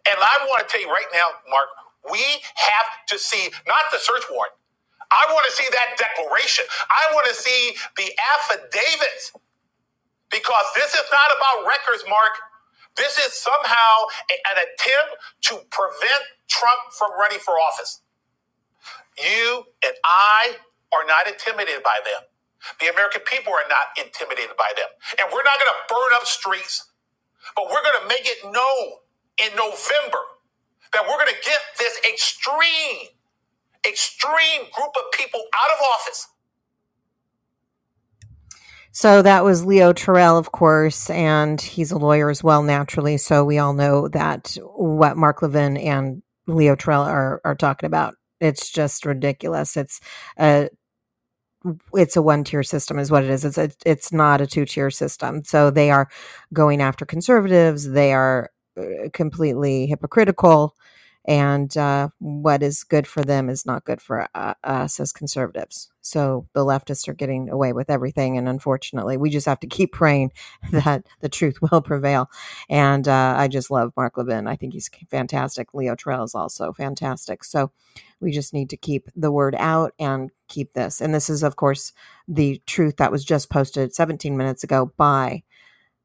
And 0.07 0.17
I 0.19 0.45
want 0.47 0.67
to 0.67 0.71
tell 0.71 0.81
you 0.81 0.89
right 0.89 1.09
now, 1.13 1.27
Mark, 1.50 1.69
we 2.12 2.19
have 2.19 2.89
to 3.09 3.19
see 3.19 3.50
not 3.67 3.85
the 3.91 4.00
search 4.00 4.23
warrant. 4.31 4.53
I 5.12 5.27
want 5.33 5.45
to 5.47 5.53
see 5.53 5.67
that 5.71 5.97
declaration. 5.97 6.65
I 6.89 7.13
want 7.13 7.27
to 7.29 7.35
see 7.35 7.75
the 7.97 8.12
affidavits 8.35 9.33
because 10.31 10.65
this 10.75 10.93
is 10.95 11.05
not 11.12 11.29
about 11.38 11.67
records, 11.69 12.03
Mark. 12.09 12.33
This 12.97 13.17
is 13.19 13.33
somehow 13.33 14.07
an 14.51 14.57
attempt 14.57 15.12
to 15.50 15.55
prevent 15.71 16.23
Trump 16.50 16.79
from 16.97 17.12
running 17.19 17.39
for 17.39 17.53
office. 17.55 18.01
You 19.19 19.65
and 19.85 19.95
I 20.05 20.57
are 20.93 21.05
not 21.07 21.27
intimidated 21.27 21.83
by 21.83 22.00
them. 22.05 22.23
The 22.79 22.88
American 22.88 23.22
people 23.25 23.53
are 23.53 23.67
not 23.70 23.93
intimidated 23.98 24.55
by 24.58 24.72
them. 24.75 24.88
And 25.20 25.29
we're 25.34 25.43
not 25.43 25.60
going 25.60 25.72
to 25.72 25.82
burn 25.89 26.12
up 26.15 26.25
streets, 26.25 26.91
but 27.55 27.65
we're 27.65 27.84
going 27.84 28.01
to 28.01 28.08
make 28.08 28.25
it 28.25 28.39
known 28.43 29.03
in 29.39 29.55
November 29.55 30.24
that 30.93 31.03
we're 31.03 31.17
going 31.17 31.34
to 31.34 31.43
get 31.46 31.60
this 31.77 32.00
extreme, 32.08 33.10
extreme 33.88 34.70
group 34.72 34.93
of 34.96 35.12
people 35.12 35.41
out 35.41 35.77
of 35.77 35.84
office. 35.84 36.27
So 38.96 39.24
that 39.24 39.43
was 39.43 39.65
Leo 39.65 39.91
Terrell, 39.91 40.38
of 40.38 40.51
course, 40.51 41.10
and 41.10 41.60
he's 41.60 41.91
a 41.91 41.98
lawyer 41.98 42.29
as 42.29 42.43
well, 42.43 42.62
naturally. 42.62 43.17
So 43.17 43.43
we 43.43 43.58
all 43.58 43.74
know 43.74 44.08
that 44.10 44.55
what 44.63 45.17
Mark 45.17 45.41
Levin 45.41 45.77
and 45.77 46.22
Leo 46.46 46.75
Terrell 46.75 47.01
are, 47.01 47.41
are 47.43 47.55
talking 47.55 47.88
about. 47.88 48.15
It's 48.39 48.70
just 48.70 49.03
ridiculous. 49.05 49.75
It's 49.75 50.00
a 50.38 50.70
it's 51.93 52.15
a 52.15 52.22
one 52.22 52.43
tier 52.43 52.63
system 52.63 53.00
is 53.00 53.12
what 53.12 53.24
it 53.24 53.29
is. 53.29 53.46
It's 53.46 53.58
a, 53.58 53.72
it's 53.86 54.12
not 54.12 54.41
a 54.41 54.48
two 54.48 54.65
tier 54.65 54.89
system. 54.89 55.43
So 55.43 55.70
they 55.70 55.91
are 55.91 56.10
going 56.53 56.82
after 56.82 57.05
conservatives. 57.05 57.91
They 57.91 58.13
are 58.13 58.50
uh, 58.77 59.10
completely 59.13 59.88
hypocritical, 59.88 60.75
and 61.25 61.75
uh, 61.77 62.09
what 62.19 62.61
is 62.61 62.83
good 62.83 63.07
for 63.07 63.23
them 63.23 63.49
is 63.49 63.65
not 63.65 63.85
good 63.85 64.01
for 64.01 64.27
uh, 64.35 64.55
us 64.63 64.99
as 64.99 65.11
conservatives. 65.13 65.89
So 66.01 66.47
the 66.53 66.65
leftists 66.65 67.07
are 67.07 67.13
getting 67.13 67.49
away 67.49 67.71
with 67.71 67.89
everything, 67.89 68.37
and 68.37 68.49
unfortunately, 68.49 69.15
we 69.15 69.29
just 69.29 69.45
have 69.45 69.61
to 69.61 69.67
keep 69.67 69.93
praying 69.93 70.33
that 70.71 71.05
the 71.21 71.29
truth 71.29 71.61
will 71.61 71.81
prevail. 71.81 72.29
And 72.69 73.07
uh, 73.07 73.35
I 73.37 73.47
just 73.47 73.71
love 73.71 73.93
Mark 73.95 74.17
Levin. 74.17 74.47
I 74.47 74.55
think 74.57 74.73
he's 74.73 74.89
fantastic. 75.09 75.73
Leo 75.73 75.95
Terrell 75.95 76.25
is 76.25 76.35
also 76.35 76.73
fantastic. 76.73 77.43
So 77.45 77.71
we 78.19 78.31
just 78.31 78.53
need 78.53 78.69
to 78.71 78.77
keep 78.77 79.09
the 79.15 79.31
word 79.31 79.55
out 79.57 79.93
and 79.97 80.31
keep 80.49 80.73
this. 80.73 80.99
And 80.99 81.13
this 81.13 81.29
is, 81.29 81.41
of 81.41 81.55
course, 81.55 81.93
the 82.27 82.62
truth 82.65 82.97
that 82.97 83.12
was 83.12 83.23
just 83.23 83.49
posted 83.49 83.93
17 83.93 84.36
minutes 84.36 84.63
ago 84.63 84.91
by 84.97 85.43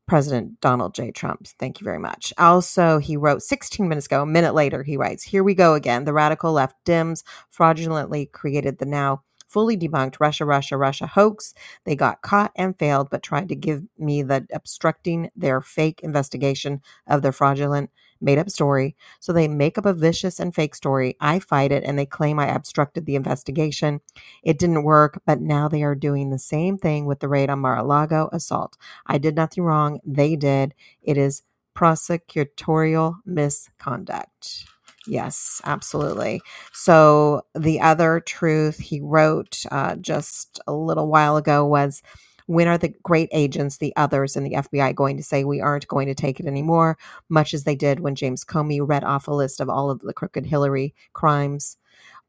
President 0.08 0.60
Donald 0.60 0.94
J. 0.94 1.12
Trump. 1.12 1.46
Thank 1.58 1.80
you 1.80 1.84
very 1.84 1.98
much. 1.98 2.32
Also, 2.38 2.98
he 2.98 3.16
wrote 3.16 3.42
16 3.42 3.88
minutes 3.88 4.06
ago, 4.06 4.22
a 4.22 4.26
minute 4.26 4.54
later, 4.54 4.82
he 4.82 4.96
writes, 4.96 5.22
Here 5.22 5.44
we 5.44 5.54
go 5.54 5.74
again. 5.74 6.04
The 6.04 6.12
radical 6.12 6.52
left 6.52 6.76
Dems 6.84 7.22
fraudulently 7.50 8.26
created 8.26 8.78
the 8.78 8.86
now 8.86 9.22
fully 9.46 9.76
debunked 9.76 10.16
Russia, 10.20 10.44
Russia, 10.44 10.76
Russia 10.76 11.06
hoax. 11.06 11.54
They 11.84 11.96
got 11.96 12.22
caught 12.22 12.52
and 12.56 12.78
failed, 12.78 13.08
but 13.10 13.22
tried 13.22 13.48
to 13.48 13.56
give 13.56 13.84
me 13.98 14.22
the 14.22 14.46
obstructing 14.52 15.30
their 15.36 15.60
fake 15.60 16.00
investigation 16.02 16.82
of 17.06 17.22
their 17.22 17.32
fraudulent 17.32 17.90
made 18.20 18.38
up 18.38 18.50
story. 18.50 18.96
So 19.20 19.32
they 19.32 19.48
make 19.48 19.78
up 19.78 19.86
a 19.86 19.92
vicious 19.92 20.40
and 20.40 20.54
fake 20.54 20.74
story. 20.74 21.16
I 21.20 21.38
fight 21.38 21.72
it 21.72 21.84
and 21.84 21.98
they 21.98 22.06
claim 22.06 22.38
I 22.38 22.54
obstructed 22.54 23.06
the 23.06 23.16
investigation. 23.16 24.00
It 24.42 24.58
didn't 24.58 24.84
work, 24.84 25.20
but 25.26 25.40
now 25.40 25.68
they 25.68 25.82
are 25.82 25.94
doing 25.94 26.30
the 26.30 26.38
same 26.38 26.78
thing 26.78 27.06
with 27.06 27.20
the 27.20 27.28
raid 27.28 27.50
on 27.50 27.60
Mar 27.60 27.76
a 27.78 27.84
Lago 27.84 28.28
assault. 28.32 28.76
I 29.06 29.18
did 29.18 29.36
nothing 29.36 29.64
wrong. 29.64 30.00
They 30.04 30.36
did. 30.36 30.74
It 31.02 31.16
is 31.16 31.42
prosecutorial 31.76 33.16
misconduct. 33.24 34.64
Yes, 35.06 35.60
absolutely. 35.64 36.42
So 36.72 37.42
the 37.54 37.80
other 37.80 38.20
truth 38.20 38.78
he 38.78 39.00
wrote 39.00 39.64
uh, 39.70 39.96
just 39.96 40.60
a 40.66 40.72
little 40.74 41.08
while 41.08 41.36
ago 41.36 41.64
was 41.64 42.02
when 42.48 42.66
are 42.66 42.78
the 42.78 42.94
great 43.02 43.28
agents, 43.30 43.76
the 43.76 43.94
others 43.94 44.34
in 44.34 44.42
the 44.42 44.52
FBI, 44.52 44.94
going 44.94 45.18
to 45.18 45.22
say 45.22 45.44
we 45.44 45.60
aren't 45.60 45.86
going 45.86 46.06
to 46.06 46.14
take 46.14 46.40
it 46.40 46.46
anymore, 46.46 46.96
much 47.28 47.52
as 47.52 47.64
they 47.64 47.76
did 47.76 48.00
when 48.00 48.14
James 48.14 48.42
Comey 48.42 48.80
read 48.82 49.04
off 49.04 49.28
a 49.28 49.32
list 49.32 49.60
of 49.60 49.68
all 49.68 49.90
of 49.90 50.00
the 50.00 50.14
crooked 50.14 50.46
Hillary 50.46 50.94
crimes, 51.12 51.76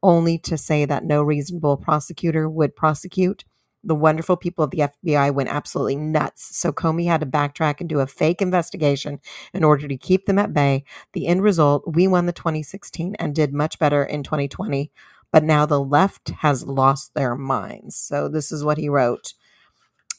only 0.02 0.36
to 0.36 0.58
say 0.58 0.84
that 0.84 1.04
no 1.04 1.22
reasonable 1.22 1.78
prosecutor 1.78 2.50
would 2.50 2.76
prosecute? 2.76 3.44
the 3.82 3.94
wonderful 3.94 4.36
people 4.36 4.62
of 4.62 4.70
the 4.70 4.90
FBI 5.02 5.32
went 5.32 5.48
absolutely 5.48 5.96
nuts. 5.96 6.54
So 6.54 6.70
Comey 6.70 7.06
had 7.06 7.20
to 7.20 7.26
backtrack 7.26 7.80
and 7.80 7.88
do 7.88 8.00
a 8.00 8.06
fake 8.06 8.42
investigation 8.42 9.20
in 9.54 9.64
order 9.64 9.88
to 9.88 9.96
keep 9.96 10.26
them 10.26 10.38
at 10.38 10.52
bay. 10.52 10.84
The 11.14 11.26
end 11.26 11.42
result, 11.42 11.84
we 11.86 12.06
won 12.06 12.26
the 12.26 12.32
2016 12.34 13.14
and 13.18 13.34
did 13.34 13.54
much 13.54 13.78
better 13.78 14.04
in 14.04 14.22
2020. 14.22 14.92
But 15.32 15.44
now 15.44 15.64
the 15.64 15.80
left 15.80 16.28
has 16.40 16.66
lost 16.66 17.14
their 17.14 17.34
minds. 17.34 17.96
So 17.96 18.28
this 18.28 18.52
is 18.52 18.62
what 18.62 18.76
he 18.76 18.90
wrote. 18.90 19.32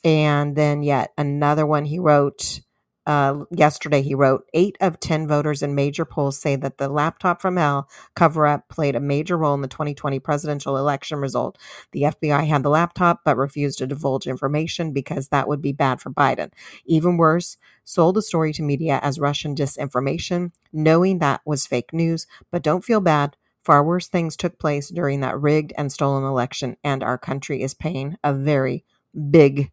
And 0.04 0.56
then 0.56 0.84
yet 0.84 1.12
another 1.18 1.66
one 1.66 1.86
he 1.86 2.00
wrote 2.00 2.62
uh, 3.08 3.46
yesterday 3.50 4.02
he 4.02 4.14
wrote 4.14 4.46
eight 4.54 4.78
of 4.80 5.00
10 5.00 5.28
voters 5.28 5.64
in 5.64 5.74
major 5.74 6.06
polls 6.06 6.38
say 6.38 6.56
that 6.56 6.78
the 6.78 6.88
laptop 6.88 7.42
from 7.42 7.58
hell 7.58 7.90
cover 8.16 8.46
up 8.46 8.70
played 8.70 8.96
a 8.96 9.00
major 9.00 9.38
role 9.38 9.56
in 9.56 9.62
the 9.62 9.68
2020 9.68 10.20
presidential 10.20 10.78
election 10.78 11.18
result. 11.18 11.58
The 11.94 12.04
FBI 12.04 12.48
had 12.48 12.62
the 12.62 12.70
laptop 12.70 13.22
but 13.26 13.38
refused 13.38 13.80
to 13.80 13.88
divulge 13.88 14.28
information 14.28 14.94
because 14.94 15.30
that 15.30 15.48
would 15.48 15.62
be 15.62 15.72
bad 15.72 16.00
for 16.00 16.12
Biden. 16.12 16.52
Even 16.86 17.18
worse, 17.18 17.58
sold 17.84 18.16
the 18.16 18.22
story 18.22 18.54
to 18.54 18.62
media 18.62 19.00
as 19.02 19.20
Russian 19.20 19.56
disinformation, 19.56 20.52
knowing 20.72 21.20
that 21.20 21.42
was 21.44 21.66
fake 21.66 21.94
news. 21.94 22.28
But 22.52 22.62
don't 22.64 22.86
feel 22.86 23.02
bad. 23.02 23.36
Far 23.66 23.84
worse 23.84 24.08
things 24.08 24.36
took 24.36 24.60
place 24.60 24.90
during 24.90 25.22
that 25.22 25.40
rigged 25.40 25.74
and 25.78 25.92
stolen 25.92 26.24
election, 26.24 26.78
and 26.84 27.04
our 27.04 27.18
country 27.18 27.62
is 27.64 27.74
paying 27.74 28.18
a 28.24 28.34
very 28.34 28.86
big 29.32 29.72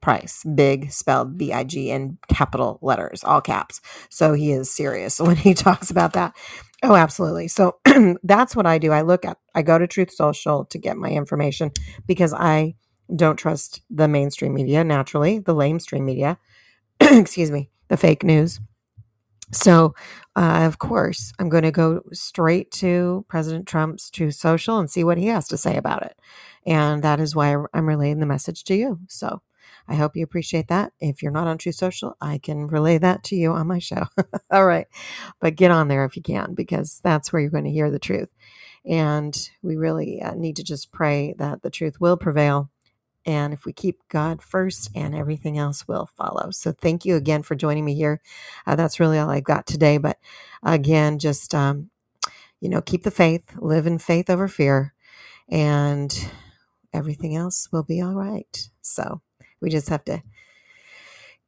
price 0.00 0.44
big 0.54 0.90
spelled 0.92 1.36
b-i-g 1.36 1.90
in 1.90 2.18
capital 2.28 2.78
letters 2.82 3.24
all 3.24 3.40
caps. 3.40 3.80
So 4.10 4.32
he 4.32 4.52
is 4.52 4.70
serious 4.70 5.20
when 5.20 5.36
he 5.36 5.54
talks 5.54 5.90
about 5.90 6.12
that. 6.14 6.36
Oh 6.82 6.94
absolutely. 6.94 7.48
So 7.48 7.78
that's 8.22 8.54
what 8.54 8.66
i 8.66 8.78
do. 8.78 8.92
I 8.92 9.02
look 9.02 9.24
at 9.24 9.38
i 9.54 9.62
go 9.62 9.78
to 9.78 9.86
truth 9.86 10.12
social 10.12 10.64
to 10.66 10.78
get 10.78 10.96
my 10.96 11.10
information 11.10 11.72
because 12.06 12.32
i 12.32 12.74
don't 13.14 13.36
trust 13.36 13.80
the 13.90 14.06
mainstream 14.06 14.52
media 14.54 14.84
naturally 14.84 15.38
the 15.40 15.54
lamestream 15.54 16.04
media. 16.04 16.38
Excuse 17.00 17.50
me 17.50 17.70
the 17.88 17.96
fake 17.96 18.22
news. 18.24 18.60
So 19.52 19.94
uh, 20.36 20.64
of 20.66 20.78
course 20.78 21.32
i'm 21.38 21.48
going 21.48 21.64
to 21.64 21.72
go 21.72 22.02
straight 22.12 22.70
to 22.72 23.24
president 23.28 23.66
trump's 23.66 24.10
truth 24.10 24.34
social 24.34 24.78
and 24.78 24.90
see 24.90 25.04
what 25.04 25.18
he 25.18 25.26
has 25.26 25.48
to 25.48 25.58
say 25.58 25.76
about 25.76 26.02
it. 26.04 26.16
And 26.66 27.02
that 27.02 27.20
is 27.20 27.34
why 27.34 27.56
i'm 27.74 27.88
relaying 27.88 28.20
the 28.20 28.26
message 28.26 28.64
to 28.64 28.74
you. 28.74 29.00
So 29.08 29.42
I 29.88 29.94
hope 29.96 30.16
you 30.16 30.24
appreciate 30.24 30.68
that. 30.68 30.92
If 31.00 31.22
you're 31.22 31.32
not 31.32 31.48
on 31.48 31.58
Truth 31.58 31.76
Social, 31.76 32.16
I 32.20 32.38
can 32.38 32.66
relay 32.68 32.98
that 32.98 33.24
to 33.24 33.36
you 33.36 33.52
on 33.52 33.66
my 33.66 33.78
show. 33.78 34.04
All 34.50 34.66
right. 34.66 34.86
But 35.40 35.56
get 35.56 35.70
on 35.70 35.88
there 35.88 36.04
if 36.04 36.16
you 36.16 36.22
can, 36.22 36.54
because 36.54 37.00
that's 37.02 37.32
where 37.32 37.40
you're 37.40 37.50
going 37.50 37.64
to 37.64 37.70
hear 37.70 37.90
the 37.90 37.98
truth. 37.98 38.28
And 38.86 39.36
we 39.62 39.76
really 39.76 40.22
uh, 40.22 40.34
need 40.34 40.56
to 40.56 40.64
just 40.64 40.92
pray 40.92 41.34
that 41.38 41.62
the 41.62 41.70
truth 41.70 42.00
will 42.00 42.16
prevail. 42.16 42.70
And 43.26 43.52
if 43.52 43.64
we 43.66 43.72
keep 43.72 44.00
God 44.08 44.42
first, 44.42 44.90
and 44.94 45.14
everything 45.14 45.58
else 45.58 45.86
will 45.88 46.06
follow. 46.16 46.50
So 46.50 46.72
thank 46.72 47.04
you 47.04 47.16
again 47.16 47.42
for 47.42 47.54
joining 47.54 47.84
me 47.84 47.94
here. 47.94 48.22
Uh, 48.66 48.76
that's 48.76 49.00
really 49.00 49.18
all 49.18 49.30
I've 49.30 49.44
got 49.44 49.66
today. 49.66 49.98
But 49.98 50.18
again, 50.62 51.18
just, 51.18 51.54
um, 51.54 51.90
you 52.60 52.68
know, 52.68 52.80
keep 52.82 53.04
the 53.04 53.10
faith, 53.10 53.44
live 53.58 53.86
in 53.86 53.98
faith 53.98 54.30
over 54.30 54.48
fear, 54.48 54.94
and 55.48 56.30
everything 56.92 57.36
else 57.36 57.68
will 57.72 57.84
be 57.84 58.00
all 58.00 58.14
right. 58.14 58.70
So, 58.82 59.22
we 59.60 59.70
just 59.70 59.88
have 59.90 60.04
to 60.06 60.22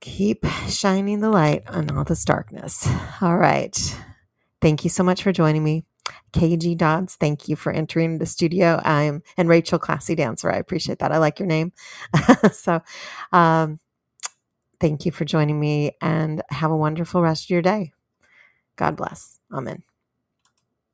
keep 0.01 0.47
shining 0.69 1.21
the 1.21 1.31
light 1.31 1.65
on 1.69 1.91
all 1.91 2.05
this 2.05 2.25
darkness. 2.25 2.89
All 3.21 3.37
right. 3.39 3.77
Thank 4.61 4.85
you 4.85 4.91
so 4.91 5.03
much 5.05 5.23
for 5.23 5.33
joining 5.33 5.65
me. 5.65 5.85
KG 6.33 6.77
Dodds, 6.77 7.17
thank 7.17 7.49
you 7.49 7.57
for 7.57 7.73
entering 7.73 8.19
the 8.19 8.27
studio. 8.27 8.81
I'm 8.85 9.23
and 9.37 9.49
Rachel 9.49 9.79
Classy 9.79 10.15
Dancer. 10.15 10.51
I 10.51 10.57
appreciate 10.57 10.99
that. 11.01 11.13
I 11.13 11.19
like 11.19 11.39
your 11.39 11.49
name. 11.49 11.73
so, 12.53 12.83
um, 13.33 13.79
thank 14.81 15.07
you 15.07 15.13
for 15.13 15.25
joining 15.25 15.61
me 15.61 15.93
and 16.01 16.43
have 16.51 16.71
a 16.71 16.77
wonderful 16.77 17.23
rest 17.23 17.45
of 17.47 17.51
your 17.51 17.63
day. 17.63 17.93
God 18.77 18.97
bless. 18.97 19.39
Amen. 19.53 19.90